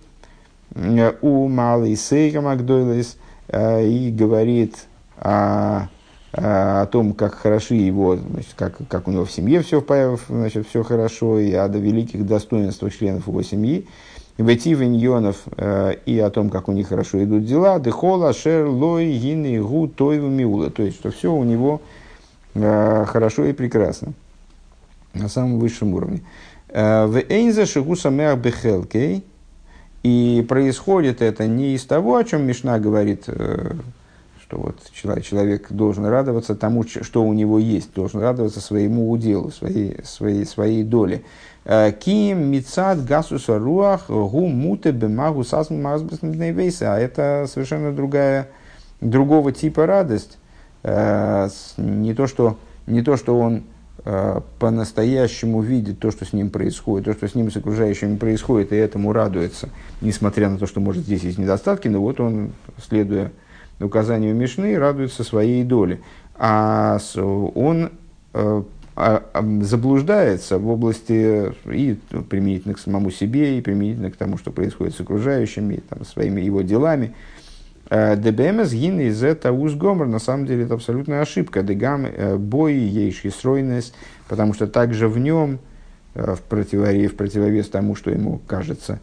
э, 0.75 1.13
у 1.21 1.47
Малый 1.47 1.97
Сейга 1.97 2.39
Макдойлес 2.39 3.17
э, 3.49 3.85
и 3.85 4.11
говорит 4.11 4.85
о, 5.17 5.87
о 6.33 6.85
том, 6.85 7.13
как 7.13 7.35
хороши 7.35 7.75
его, 7.75 8.15
значит, 8.15 8.53
как, 8.55 8.77
как 8.87 9.07
у 9.07 9.11
него 9.11 9.25
в 9.25 9.31
семье 9.31 9.61
все, 9.61 9.83
значит, 10.29 10.67
все 10.67 10.81
хорошо, 10.83 11.39
и 11.39 11.51
о 11.51 11.67
великих 11.67 12.25
достоинствах 12.25 12.95
членов 12.95 13.27
его 13.27 13.41
семьи. 13.43 13.85
Бети 14.37 14.73
Виньонов 14.73 15.37
э, 15.57 15.95
и 16.05 16.17
о 16.19 16.29
том, 16.29 16.49
как 16.49 16.67
у 16.67 16.71
них 16.71 16.89
хорошо 16.89 17.23
идут 17.23 17.45
дела. 17.45 17.79
Дехола, 17.79 18.33
Шер, 18.33 18.67
Лой, 18.67 19.11
Гины, 19.11 19.61
Гу, 19.61 19.87
Тойву, 19.87 20.27
Миула. 20.27 20.69
То 20.69 20.83
есть, 20.83 20.97
что 20.97 21.11
все 21.11 21.33
у 21.33 21.43
него 21.43 21.81
э, 22.55 23.05
хорошо 23.07 23.45
и 23.45 23.53
прекрасно 23.53 24.13
на 25.13 25.27
самом 25.27 25.59
высшем 25.59 25.93
уровне. 25.93 26.21
Э, 26.69 27.05
в 27.05 27.17
Эйнзе 27.17 27.65
Шигуса 27.65 28.09
Бехелкей. 28.09 29.23
И 30.03 30.43
происходит 30.49 31.21
это 31.21 31.45
не 31.45 31.75
из 31.75 31.85
того, 31.85 32.15
о 32.15 32.23
чем 32.23 32.47
Мишна 32.47 32.79
говорит, 32.79 33.25
что 34.51 34.57
вот 34.57 34.75
человек, 34.91 35.67
должен 35.71 36.05
радоваться 36.05 36.55
тому, 36.55 36.83
что 36.85 37.23
у 37.23 37.31
него 37.31 37.57
есть, 37.57 37.93
должен 37.93 38.19
радоваться 38.19 38.59
своему 38.59 39.09
уделу, 39.09 39.49
своей, 39.49 40.03
своей, 40.03 40.45
своей 40.45 40.83
доле. 40.83 41.23
Э, 41.63 41.93
Ким 41.97 42.51
мицад 42.51 43.05
гасуса 43.05 43.57
руах 43.57 44.09
гу 44.09 44.47
муте 44.47 44.91
бемагу 44.91 45.45
сасм 45.45 45.85
А 45.87 46.99
это 46.99 47.47
совершенно 47.47 47.93
другая, 47.93 48.49
другого 48.99 49.53
типа 49.53 49.85
радость. 49.85 50.37
Не 50.83 52.13
то, 52.15 52.27
что, 52.27 52.57
не 52.87 53.03
то, 53.03 53.15
что 53.15 53.39
он 53.39 53.63
э, 54.03 54.41
по-настоящему 54.59 55.61
видит 55.61 55.99
то, 55.99 56.09
что 56.09 56.25
с 56.25 56.33
ним 56.33 56.49
происходит, 56.49 57.05
то, 57.05 57.13
что 57.13 57.27
с 57.27 57.35
ним 57.35 57.51
с 57.51 57.55
окружающими 57.55 58.17
происходит, 58.17 58.73
и 58.73 58.75
этому 58.75 59.13
радуется, 59.13 59.69
несмотря 60.01 60.49
на 60.49 60.57
то, 60.57 60.65
что, 60.65 60.81
может, 60.81 61.03
здесь 61.03 61.21
есть 61.21 61.37
недостатки, 61.37 61.87
но 61.87 62.01
вот 62.01 62.19
он, 62.19 62.53
следуя 62.83 63.31
указанию 63.83 64.35
Мишны, 64.35 64.77
радуется 64.77 65.23
своей 65.23 65.63
доле. 65.63 65.99
А 66.35 66.99
он 67.55 67.91
э, 68.33 68.63
а, 68.95 69.23
заблуждается 69.61 70.57
в 70.57 70.69
области 70.69 71.53
и 71.65 71.97
применительно 72.29 72.73
к 72.73 72.79
самому 72.79 73.09
себе, 73.09 73.57
и 73.57 73.61
применительно 73.61 74.11
к 74.11 74.15
тому, 74.17 74.37
что 74.37 74.51
происходит 74.51 74.95
с 74.95 74.99
окружающими, 74.99 75.81
там, 75.87 76.03
своими 76.03 76.41
его 76.41 76.61
делами. 76.61 77.15
Э, 77.89 78.15
ДБМС 78.15 78.73
гин 78.73 78.99
из 78.99 79.23
это 79.23 79.51
узгомер, 79.53 80.07
на 80.07 80.19
самом 80.19 80.45
деле 80.45 80.65
это 80.65 80.73
абсолютная 80.73 81.21
ошибка. 81.21 81.63
Дегам 81.63 82.05
э, 82.05 82.37
бой 82.37 82.75
ейши 82.75 83.31
стройность, 83.31 83.93
потому 84.27 84.53
что 84.53 84.67
также 84.67 85.07
в 85.07 85.17
нем, 85.17 85.59
в, 86.13 86.39
противовес, 86.49 87.11
в 87.11 87.15
противовес 87.15 87.69
тому, 87.69 87.95
что 87.95 88.11
ему 88.11 88.39
кажется, 88.45 88.99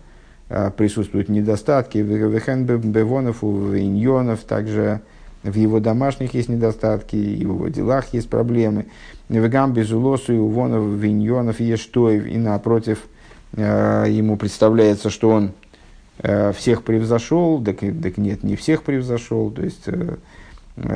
присутствуют 0.76 1.28
недостатки. 1.28 1.98
Вехен 1.98 2.64
бевонов, 2.64 3.44
у 3.44 3.76
иньонов, 3.76 4.40
также 4.44 5.02
в 5.42 5.54
его 5.54 5.80
домашних 5.80 6.34
есть 6.34 6.48
недостатки, 6.48 7.16
и 7.16 7.44
в 7.44 7.54
его 7.54 7.68
делах 7.68 8.12
есть 8.12 8.28
проблемы. 8.28 8.86
Вегам 9.28 9.72
безулосу 9.72 10.32
и 10.32 10.38
увонов, 10.38 10.84
виньонов, 10.84 11.60
ештоев, 11.60 12.26
и 12.26 12.36
напротив, 12.38 13.04
э, 13.52 14.06
ему 14.08 14.36
представляется, 14.36 15.10
что 15.10 15.30
он 15.30 15.52
э, 16.18 16.52
всех 16.52 16.82
превзошел, 16.82 17.62
так, 17.62 17.80
так 17.80 18.16
нет, 18.16 18.42
не 18.42 18.56
всех 18.56 18.82
превзошел, 18.82 19.50
то 19.50 19.62
есть 19.62 19.84
э, 19.86 20.16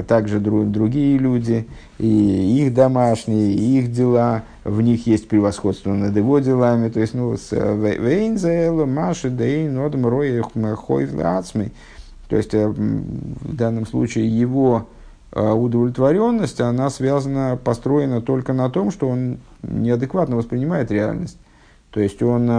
также 0.06 0.40
друг, 0.40 0.70
другие 0.70 1.18
люди, 1.18 1.66
и 1.98 2.64
их 2.64 2.74
домашние, 2.74 3.52
и 3.52 3.78
их 3.78 3.92
дела, 3.92 4.42
в 4.64 4.80
них 4.80 5.06
есть 5.06 5.28
превосходство 5.28 5.92
над 5.92 6.16
его 6.16 6.38
делами, 6.38 6.88
то 6.88 7.00
есть, 7.00 7.14
ну, 7.14 7.32
вейнзело, 7.32 8.86
маши, 8.86 9.30
дейн, 9.30 9.74
нодом, 9.74 10.06
роя, 10.06 10.42
хойв, 10.42 11.10
то 11.12 12.36
есть, 12.36 12.54
в 12.54 13.54
данном 13.56 13.86
случае 13.86 14.26
его 14.28 14.86
а 15.34 15.54
удовлетворенность, 15.54 16.60
она 16.60 16.90
связана, 16.90 17.58
построена 17.62 18.20
только 18.20 18.52
на 18.52 18.68
том, 18.68 18.90
что 18.90 19.08
он 19.08 19.38
неадекватно 19.62 20.36
воспринимает 20.36 20.90
реальность. 20.90 21.38
То 21.90 22.00
есть 22.00 22.22
он 22.22 22.50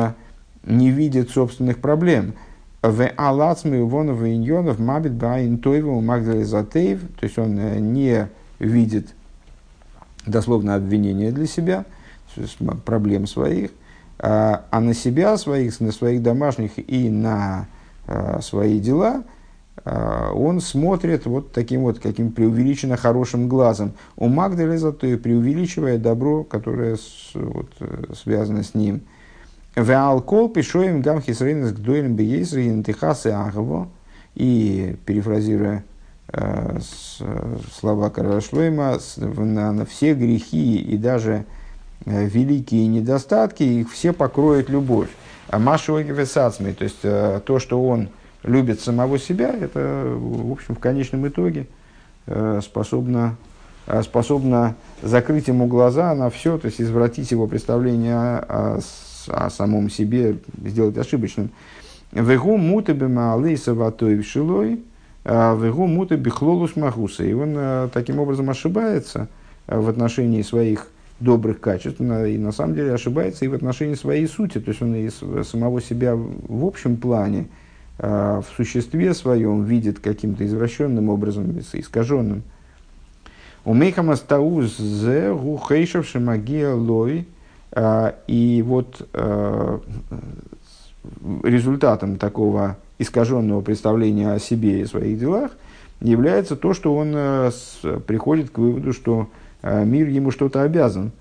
не 0.66 0.90
видит 0.90 1.30
собственных 1.30 1.80
проблем. 1.80 2.34
В 2.84 3.10
алацми 3.18 3.78
увонов 3.78 4.22
и 4.24 4.36
иньонов 4.36 4.78
мабит 4.78 5.14
баин 5.14 5.58
тойву 5.58 6.00
магдализатеев. 6.02 7.00
То 7.20 7.24
есть 7.24 7.40
он 7.40 7.58
э, 7.58 7.80
не 7.80 8.28
видит 8.60 9.16
дословно 10.28 10.76
обвинения 10.76 11.32
для 11.32 11.48
себя, 11.48 11.86
проблем 12.86 13.26
своих, 13.26 13.72
а, 14.20 14.66
а 14.70 14.80
на 14.80 14.94
себя, 14.94 15.38
своих, 15.38 15.80
на 15.80 15.92
своих 15.92 16.22
домашних 16.22 16.72
и 16.78 17.10
на 17.10 17.68
свои 18.42 18.80
дела– 18.80 19.24
а, 19.86 20.32
он 20.34 20.62
смотрит 20.62 21.26
вот 21.26 21.52
таким 21.52 21.82
вот 21.82 22.00
каким 22.00 22.32
преувеличенно 22.32 22.96
хорошим 22.98 23.50
глазом. 23.50 23.94
У 24.16 24.28
и 25.08 25.16
преувеличивая 25.18 25.98
добро, 25.98 26.44
которое 26.44 26.98
вот, 27.34 27.72
э, 27.80 28.14
связано 28.16 28.64
с 28.64 28.74
ним. 28.74 29.02
Веалкол 29.76 30.50
пишоем 30.50 31.02
гам 31.02 31.22
хисрейнес 31.22 31.72
гдойлем 31.74 32.16
бейесри 32.16 32.68
интихасы 32.68 33.28
агово. 33.28 33.90
И, 34.36 34.96
перефразируя 35.06 35.84
э, 36.30 36.80
с, 36.80 37.22
слова 37.80 38.10
короля 38.10 38.42
Шлойма, 38.42 38.98
на, 39.18 39.72
на 39.72 39.86
все 39.86 40.16
грехи 40.16 40.78
и 40.78 40.98
даже 40.98 41.46
э, 42.06 42.26
великие 42.26 42.88
недостатки, 42.88 43.62
их 43.62 43.92
все 43.92 44.12
покроет 44.12 44.70
любовь. 44.70 45.10
А 45.50 45.60
Машу 45.60 45.98
Весацми, 45.98 46.72
то 46.72 46.84
есть 46.84 47.00
э, 47.04 47.42
то, 47.46 47.60
что 47.60 47.84
он 47.84 48.10
любит 48.42 48.82
самого 48.82 49.20
себя, 49.20 49.54
это, 49.54 50.14
в 50.16 50.52
общем, 50.52 50.76
в 50.76 50.80
конечном 50.80 51.28
итоге 51.28 51.68
э, 52.26 52.60
способно, 52.64 53.36
э, 53.86 54.02
способно 54.02 54.76
закрыть 55.04 55.48
ему 55.48 55.68
глаза 55.68 56.14
на 56.16 56.30
все, 56.30 56.58
то 56.58 56.68
есть 56.68 56.82
извратить 56.82 57.30
его 57.30 57.46
представление 57.46 58.16
о, 58.16 58.78
о, 58.78 58.80
о 59.28 59.50
самом 59.50 59.90
себе, 59.90 60.38
сделать 60.64 60.98
ошибочным. 60.98 61.50
Вегу 62.12 62.58
муты 62.58 62.94
бемаалы 62.94 63.58
саватой 63.58 64.22
шилой, 64.24 64.82
а 65.26 65.56
вегу 65.56 65.88
муты 65.88 66.16
бихлолус 66.16 66.76
махуса. 66.76 67.24
И 67.24 67.34
он 67.34 67.90
таким 67.92 68.20
образом 68.20 68.50
ошибается 68.50 69.30
в 69.68 69.90
отношении 69.90 70.42
своих 70.42 70.88
добрых 71.20 71.60
качеств, 71.60 72.02
и 72.02 72.04
на 72.04 72.52
самом 72.52 72.76
деле 72.76 72.94
ошибается 72.94 73.46
и 73.46 73.48
в 73.48 73.54
отношении 73.54 73.96
своей 73.96 74.28
сути. 74.28 74.60
То 74.60 74.70
есть 74.70 74.82
он 74.82 74.96
и 74.96 75.10
самого 75.44 75.82
себя 75.82 76.16
в 76.16 76.66
общем 76.66 76.98
плане– 76.98 77.48
Э, 78.00 78.42
в 78.42 78.56
существе 78.56 79.14
своем 79.14 79.64
видит 79.64 80.00
каким-то 80.00 80.46
извращенным 80.46 81.10
образом, 81.10 81.60
искаженным. 81.74 82.44
У 83.66 83.74
Мейхама 83.74 84.16
стауз 84.16 84.78
зе 84.78 85.34
гухейшев 85.34 86.14
магия 86.16 86.74
лой. 86.74 87.28
Э, 87.76 88.14
и 88.28 88.64
вот 88.66 89.08
э, 89.14 89.80
результатом 91.44 92.18
такого 92.18 92.78
искаженного 93.00 93.62
представления 93.62 94.32
о 94.32 94.40
себе 94.40 94.82
и 94.82 94.86
своих 94.86 95.20
делах 95.20 95.52
является 96.00 96.56
то, 96.56 96.74
что 96.74 96.96
он 96.96 97.14
приходит 98.06 98.50
к 98.50 98.58
выводу, 98.58 98.94
что 98.94 99.30
мир 99.64 100.08
ему 100.10 100.32
что-то 100.32 100.64
обязан. 100.64 101.12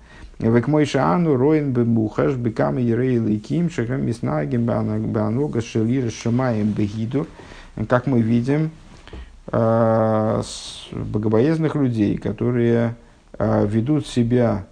Как 7.87 8.07
мы 8.07 8.21
видим, 8.21 8.71
э, 9.51 10.41
богобоязных 10.91 11.75
людей, 11.75 12.17
которые 12.17 12.95
э, 13.37 13.67
ведут 13.67 14.07
себя, 14.07 14.65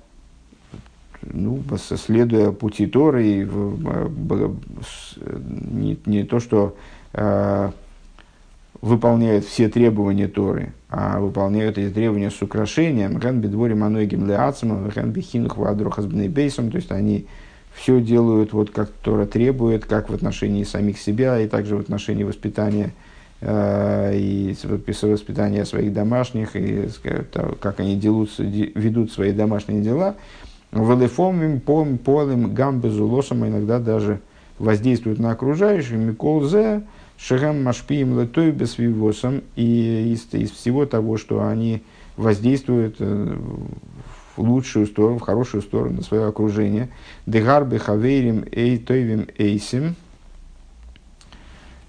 ну, 1.24 1.61
следуя 1.78 2.51
пути 2.51 2.88
Торы, 2.88 3.47
не, 5.72 5.97
не 6.05 6.24
то, 6.24 6.39
что 6.39 6.76
э, 7.13 7.72
выполняют 8.82 9.45
все 9.45 9.69
требования 9.69 10.28
Торы, 10.28 10.74
а 10.89 11.19
выполняют 11.19 11.78
эти 11.78 11.93
требования 11.93 12.32
с 12.32 12.41
украшением, 12.41 13.19
ген 13.19 13.39
бедворе 13.39 13.76
манойгим 13.76 14.28
леацмом, 14.28 14.89
ген 14.89 15.11
бихинух 15.11 15.57
бейсом, 16.28 16.72
то 16.72 16.78
есть 16.78 16.91
они 16.91 17.28
все 17.74 18.01
делают 18.01 18.53
вот 18.53 18.72
как 18.72 18.89
Тора 18.89 19.26
требует, 19.26 19.86
как 19.86 20.09
в 20.09 20.13
отношении 20.13 20.63
самих 20.63 20.99
себя, 20.99 21.39
и 21.39 21.47
также 21.47 21.76
в 21.78 21.80
отношении 21.80 22.24
воспитания 22.24 22.93
э, 23.39 24.11
и 24.15 24.55
воспитания 25.13 25.63
своих 25.65 25.93
домашних, 25.93 26.55
и 26.55 26.89
как 27.61 27.80
они 27.80 27.95
делаются, 27.95 28.43
ведут 28.43 29.11
свои 29.11 29.32
домашние 29.32 29.82
дела. 29.82 30.15
Велефомим, 30.72 31.59
пом, 31.59 31.97
полым, 31.97 32.53
гамбезу, 32.53 33.05
лошам, 33.05 33.45
иногда 33.45 33.80
даже 33.80 34.22
воздействуют 34.57 35.19
на 35.19 35.32
окружающих, 35.32 35.93
миколзе, 35.93 36.84
Шагам 37.17 37.63
Машпием 37.63 38.19
Летой 38.19 38.51
Бесвивосом, 38.51 39.41
и 39.55 40.13
из, 40.13 40.34
из 40.34 40.51
всего 40.51 40.86
того, 40.86 41.17
что 41.17 41.45
они 41.45 41.84
воздействуют 42.17 42.95
э, 42.99 43.38
в 44.36 44.41
лучшую 44.41 44.88
сторону, 44.88 45.19
в 45.19 45.22
хорошую 45.22 45.61
сторону 45.61 45.97
на 45.97 46.01
свое 46.03 46.26
окружение. 46.26 46.89
Дегарбе 47.26 47.78
Хаверим 47.78 48.45
Эйтойвим 48.51 49.28
Эйсим. 49.38 49.95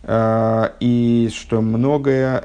Э, 0.02 0.70
и 0.80 1.30
что 1.32 1.60
многое, 1.60 2.44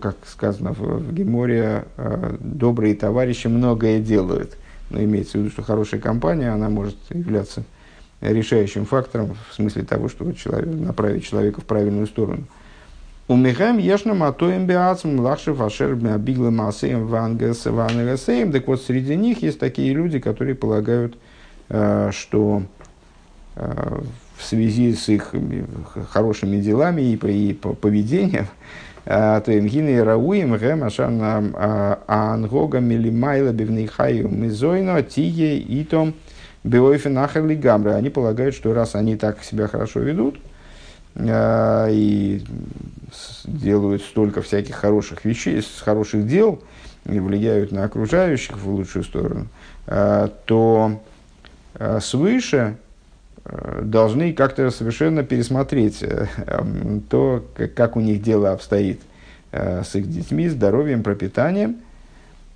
как 0.00 0.18
сказано 0.26 0.72
в 0.72 1.12
Геморе, 1.12 1.86
э, 1.96 2.36
добрые 2.40 2.94
товарищи 2.94 3.46
многое 3.46 4.00
делают. 4.00 4.56
Но 4.90 5.02
имеется 5.02 5.38
в 5.38 5.40
виду, 5.40 5.50
что 5.50 5.62
хорошая 5.62 6.00
компания, 6.00 6.50
она 6.50 6.68
может 6.68 6.96
являться 7.10 7.62
решающим 8.20 8.84
фактором 8.84 9.36
в 9.50 9.54
смысле 9.54 9.82
того, 9.82 10.08
что 10.08 10.30
человек, 10.32 10.66
направить 10.66 11.24
человека 11.24 11.60
в 11.60 11.64
правильную 11.64 12.06
сторону. 12.06 12.44
У 13.28 13.36
Михаем 13.36 13.76
ешна 13.76 14.14
матоем 14.14 14.66
биацм 14.66 15.20
лахши 15.20 15.52
фашер 15.52 15.94
бигла 15.94 16.48
массеем 16.48 17.06
вангес 17.06 17.66
вангесеем. 17.66 18.52
Так 18.52 18.66
вот, 18.66 18.80
среди 18.80 19.16
них 19.16 19.42
есть 19.42 19.58
такие 19.58 19.92
люди, 19.92 20.18
которые 20.18 20.54
полагают, 20.54 21.18
э, 21.68 22.10
что 22.10 22.62
э, 23.56 24.00
в 24.34 24.42
связи 24.42 24.94
с 24.94 25.10
их 25.10 25.34
хорошими 26.10 26.56
делами 26.58 27.02
и 27.02 27.52
поведением, 27.52 28.46
э, 29.08 29.40
то 29.44 29.50
им 29.50 29.66
гины 29.66 30.04
рауим 30.04 30.56
гэм 30.56 30.84
ашан 30.84 31.54
ангога 32.06 32.78
милимайла 32.78 33.52
бивнейхаю 33.52 34.28
мизойно 34.28 35.02
тие 35.02 35.58
итом– 35.82 36.14
Беойфен 36.64 37.16
Ахарли 37.18 37.54
Гамбра. 37.54 37.94
Они 37.94 38.10
полагают, 38.10 38.54
что 38.54 38.72
раз 38.74 38.94
они 38.94 39.16
так 39.16 39.42
себя 39.42 39.68
хорошо 39.68 40.00
ведут 40.00 40.38
э, 41.14 41.88
и 41.90 42.44
делают 43.44 44.02
столько 44.02 44.42
всяких 44.42 44.74
хороших 44.74 45.24
вещей, 45.24 45.62
хороших 45.84 46.26
дел, 46.26 46.60
и 47.06 47.18
влияют 47.18 47.72
на 47.72 47.84
окружающих 47.84 48.58
в 48.58 48.68
лучшую 48.68 49.04
сторону, 49.04 49.46
э, 49.86 50.28
то 50.44 51.00
свыше 52.00 52.76
должны 53.82 54.32
как-то 54.32 54.70
совершенно 54.70 55.22
пересмотреть 55.22 56.02
э, 56.02 56.26
то, 57.08 57.44
как, 57.74 57.96
у 57.96 58.00
них 58.00 58.22
дело 58.22 58.52
обстоит 58.52 59.00
э, 59.52 59.82
с 59.82 59.94
их 59.94 60.10
детьми, 60.10 60.48
здоровьем, 60.48 61.02
пропитанием– 61.02 61.76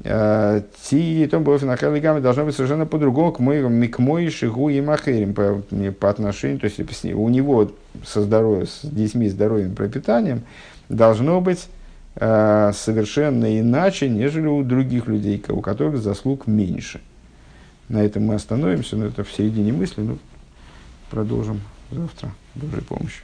Ти 0.02 1.28
то 1.30 1.38
было 1.38 1.58
финахалигами 1.58 2.18
должно 2.18 2.44
быть 2.44 2.56
совершенно 2.56 2.86
по-другому 2.86 3.32
к 3.32 3.38
моему 3.38 3.88
к 3.88 3.98
моей 4.00 4.30
шигу 4.30 4.68
и 4.68 4.80
махерим 4.80 5.32
по, 5.32 5.62
по 6.00 6.10
отношению, 6.10 6.58
то 6.58 6.64
есть 6.64 6.80
у 7.04 7.28
него 7.28 7.70
со 8.04 8.22
здоровьем, 8.22 8.66
с 8.66 8.80
детьми, 8.82 9.28
здоровьем, 9.28 9.76
пропитанием 9.76 10.42
должно 10.88 11.40
быть 11.40 11.68
э, 12.16 12.72
совершенно 12.74 13.60
иначе, 13.60 14.08
нежели 14.08 14.48
у 14.48 14.64
других 14.64 15.06
людей, 15.06 15.42
у 15.48 15.60
которых 15.60 15.98
заслуг 15.98 16.48
меньше. 16.48 17.00
На 17.88 18.02
этом 18.02 18.24
мы 18.24 18.34
остановимся, 18.34 18.96
но 18.96 19.06
это 19.06 19.22
в 19.22 19.30
середине 19.30 19.72
мысли, 19.72 20.00
ну, 20.00 20.18
продолжим 21.12 21.60
завтра. 21.90 22.32
Божьей 22.54 22.80
помощью. 22.80 23.22